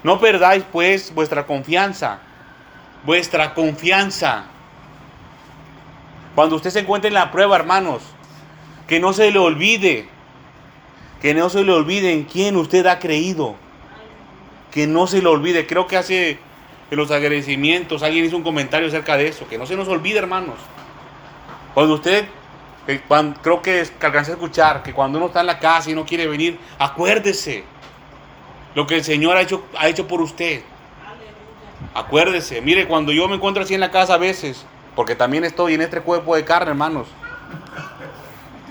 No 0.03 0.21
perdáis 0.21 0.65
pues 0.71 1.15
vuestra 1.15 1.47
confianza, 1.47 2.19
vuestra 3.05 3.55
confianza. 3.55 4.45
Cuando 6.35 6.57
usted 6.57 6.71
se 6.71 6.81
encuentre 6.81 7.09
en 7.09 7.15
la 7.15 7.31
prueba, 7.31 7.57
hermanos, 7.57 8.03
que 8.87 9.01
no 9.01 9.13
se 9.13 9.31
le 9.31 9.39
olvide, 9.39 10.09
que 11.23 11.35
no 11.35 11.49
se 11.49 11.65
le 11.65 11.73
olvide 11.73 12.13
en 12.13 12.25
quién 12.25 12.57
usted 12.57 12.87
ha 12.87 12.99
creído. 12.99 13.57
Que 14.71 14.87
no 14.87 15.07
se 15.07 15.23
le 15.23 15.29
olvide. 15.29 15.67
Creo 15.67 15.87
que 15.87 15.97
hace 15.97 16.39
en 16.91 16.97
los 16.97 17.11
agradecimientos 17.11 18.03
alguien 18.03 18.27
hizo 18.27 18.37
un 18.37 18.43
comentario 18.43 18.87
acerca 18.89 19.17
de 19.17 19.29
eso. 19.29 19.49
Que 19.49 19.57
no 19.57 19.65
se 19.67 19.77
nos 19.77 19.89
olvide, 19.89 20.19
hermanos. 20.19 20.57
Cuando 21.73 21.95
usted, 21.95 22.27
eh, 22.87 23.03
creo 23.43 23.63
que, 23.63 23.87
alcancé 24.01 24.33
a 24.33 24.35
escuchar 24.35 24.83
que 24.83 24.93
cuando 24.93 25.19
uno 25.19 25.27
está 25.29 25.41
en 25.41 25.47
la 25.47 25.59
casa 25.59 25.91
y 25.91 25.95
no 25.95 26.05
quiere 26.05 26.27
venir, 26.27 26.59
acuérdese 26.79 27.65
lo 28.75 28.87
que 28.87 28.97
el 28.97 29.05
Señor 29.05 29.37
ha 29.37 29.41
hecho, 29.41 29.65
ha 29.79 29.89
hecho 29.89 30.07
por 30.07 30.21
usted. 30.21 30.63
Acuérdese, 31.95 32.61
mire, 32.61 32.87
cuando 32.87 33.13
yo 33.13 33.27
me 33.29 33.37
encuentro 33.37 33.63
así 33.63 33.75
en 33.75 33.81
la 33.81 33.91
casa 33.91 34.15
a 34.15 34.19
veces, 34.19 34.65
porque 34.95 35.15
también 35.15 35.45
estoy 35.45 35.75
en 35.75 35.83
este 35.83 36.01
cuerpo 36.01 36.37
de 36.37 36.45
carne, 36.45 36.71
hermanos, 36.71 37.09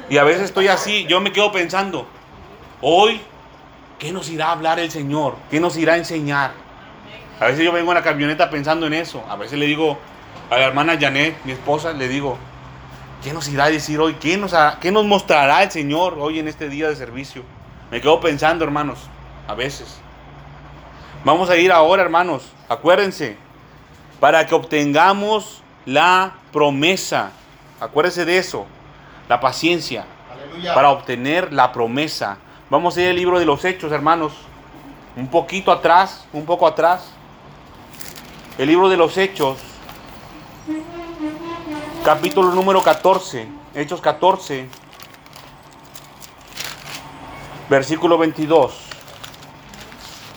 y 0.10 0.18
a 0.18 0.24
veces 0.24 0.44
estoy 0.44 0.68
así, 0.68 1.06
yo 1.08 1.20
me 1.20 1.32
quedo 1.32 1.52
pensando, 1.52 2.08
hoy, 2.82 3.22
¿qué 3.98 4.12
nos 4.12 4.30
irá 4.30 4.48
a 4.48 4.52
hablar 4.52 4.80
el 4.80 4.92
Señor? 4.92 5.36
¿Qué 5.50 5.60
nos 5.60 5.78
irá 5.78 5.94
a 5.94 5.98
enseñar? 5.98 6.52
A 7.40 7.48
veces 7.48 7.66
yo 7.66 7.72
vengo 7.72 7.92
en 7.92 7.96
la 7.96 8.04
camioneta 8.04 8.50
pensando 8.50 8.88
en 8.88 8.94
eso. 8.94 9.24
A 9.28 9.36
veces 9.36 9.60
le 9.60 9.66
digo 9.66 9.98
a 10.50 10.58
la 10.58 10.66
hermana 10.66 10.98
Janet, 11.00 11.36
mi 11.44 11.52
esposa, 11.52 11.92
le 11.92 12.08
digo, 12.08 12.38
¿qué 13.26 13.34
nos 13.34 13.48
irá 13.48 13.64
a 13.64 13.72
decir 13.72 14.00
hoy? 14.00 14.14
¿Qué 14.14 14.38
nos, 14.38 14.54
¿Qué 14.80 14.92
nos 14.92 15.04
mostrará 15.04 15.64
el 15.64 15.72
Señor 15.72 16.16
hoy 16.20 16.38
en 16.38 16.48
este 16.48 16.70
día 16.70 16.90
de 16.90 16.96
servicio? 16.96 17.42
Me 17.90 18.00
quedo 18.00 18.20
pensando, 18.20 18.64
hermanos, 18.64 19.00
a 19.48 19.56
veces. 19.56 19.98
Vamos 21.24 21.50
a 21.50 21.58
ir 21.58 21.72
ahora, 21.72 22.04
hermanos, 22.04 22.44
acuérdense, 22.70 23.36
para 24.20 24.46
que 24.46 24.54
obtengamos 24.54 25.64
la 25.88 26.36
promesa. 26.54 27.32
Acuérdense 27.80 28.26
de 28.26 28.38
eso 28.38 28.68
la 29.28 29.40
paciencia 29.40 30.06
para 30.76 30.92
obtener 30.92 31.52
la 31.52 31.72
promesa. 31.72 32.38
Vamos 32.70 32.96
a 32.96 33.02
ir 33.02 33.10
al 33.10 33.16
libro 33.16 33.40
de 33.40 33.46
los 33.46 33.66
Hechos, 33.66 33.92
hermanos. 33.92 34.34
Un 35.16 35.30
poquito 35.30 35.72
atrás, 35.72 36.28
un 36.32 36.46
poco 36.46 36.68
atrás. 36.68 37.10
El 38.60 38.68
libro 38.68 38.88
de 38.88 38.98
los 38.98 39.18
Hechos, 39.18 39.58
capítulo 42.06 42.52
número 42.54 42.84
14, 42.84 43.48
Hechos 43.74 44.00
14, 44.00 44.68
versículo 47.68 48.20
22. 48.20 48.76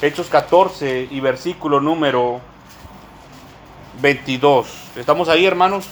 Hechos 0.01 0.29
14 0.29 1.09
y 1.11 1.21
versículo 1.21 1.79
número 1.79 2.41
22. 4.01 4.67
¿Estamos 4.97 5.29
ahí, 5.29 5.45
hermanos? 5.45 5.87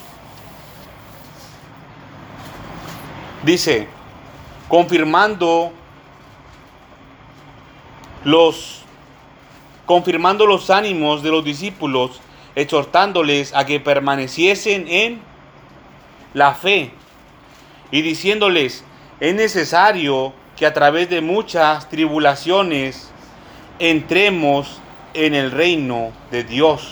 Dice, 3.42 3.86
confirmando 4.68 5.72
los 8.24 8.82
confirmando 9.84 10.46
los 10.46 10.70
ánimos 10.70 11.22
de 11.22 11.30
los 11.30 11.44
discípulos, 11.44 12.22
exhortándoles 12.54 13.54
a 13.54 13.66
que 13.66 13.78
permaneciesen 13.78 14.88
en 14.88 15.35
la 16.36 16.52
fe 16.52 16.90
y 17.90 18.02
diciéndoles, 18.02 18.84
es 19.20 19.34
necesario 19.34 20.34
que 20.54 20.66
a 20.66 20.74
través 20.74 21.08
de 21.08 21.22
muchas 21.22 21.88
tribulaciones 21.88 23.10
entremos 23.78 24.78
en 25.14 25.34
el 25.34 25.50
reino 25.50 26.12
de 26.30 26.44
Dios. 26.44 26.82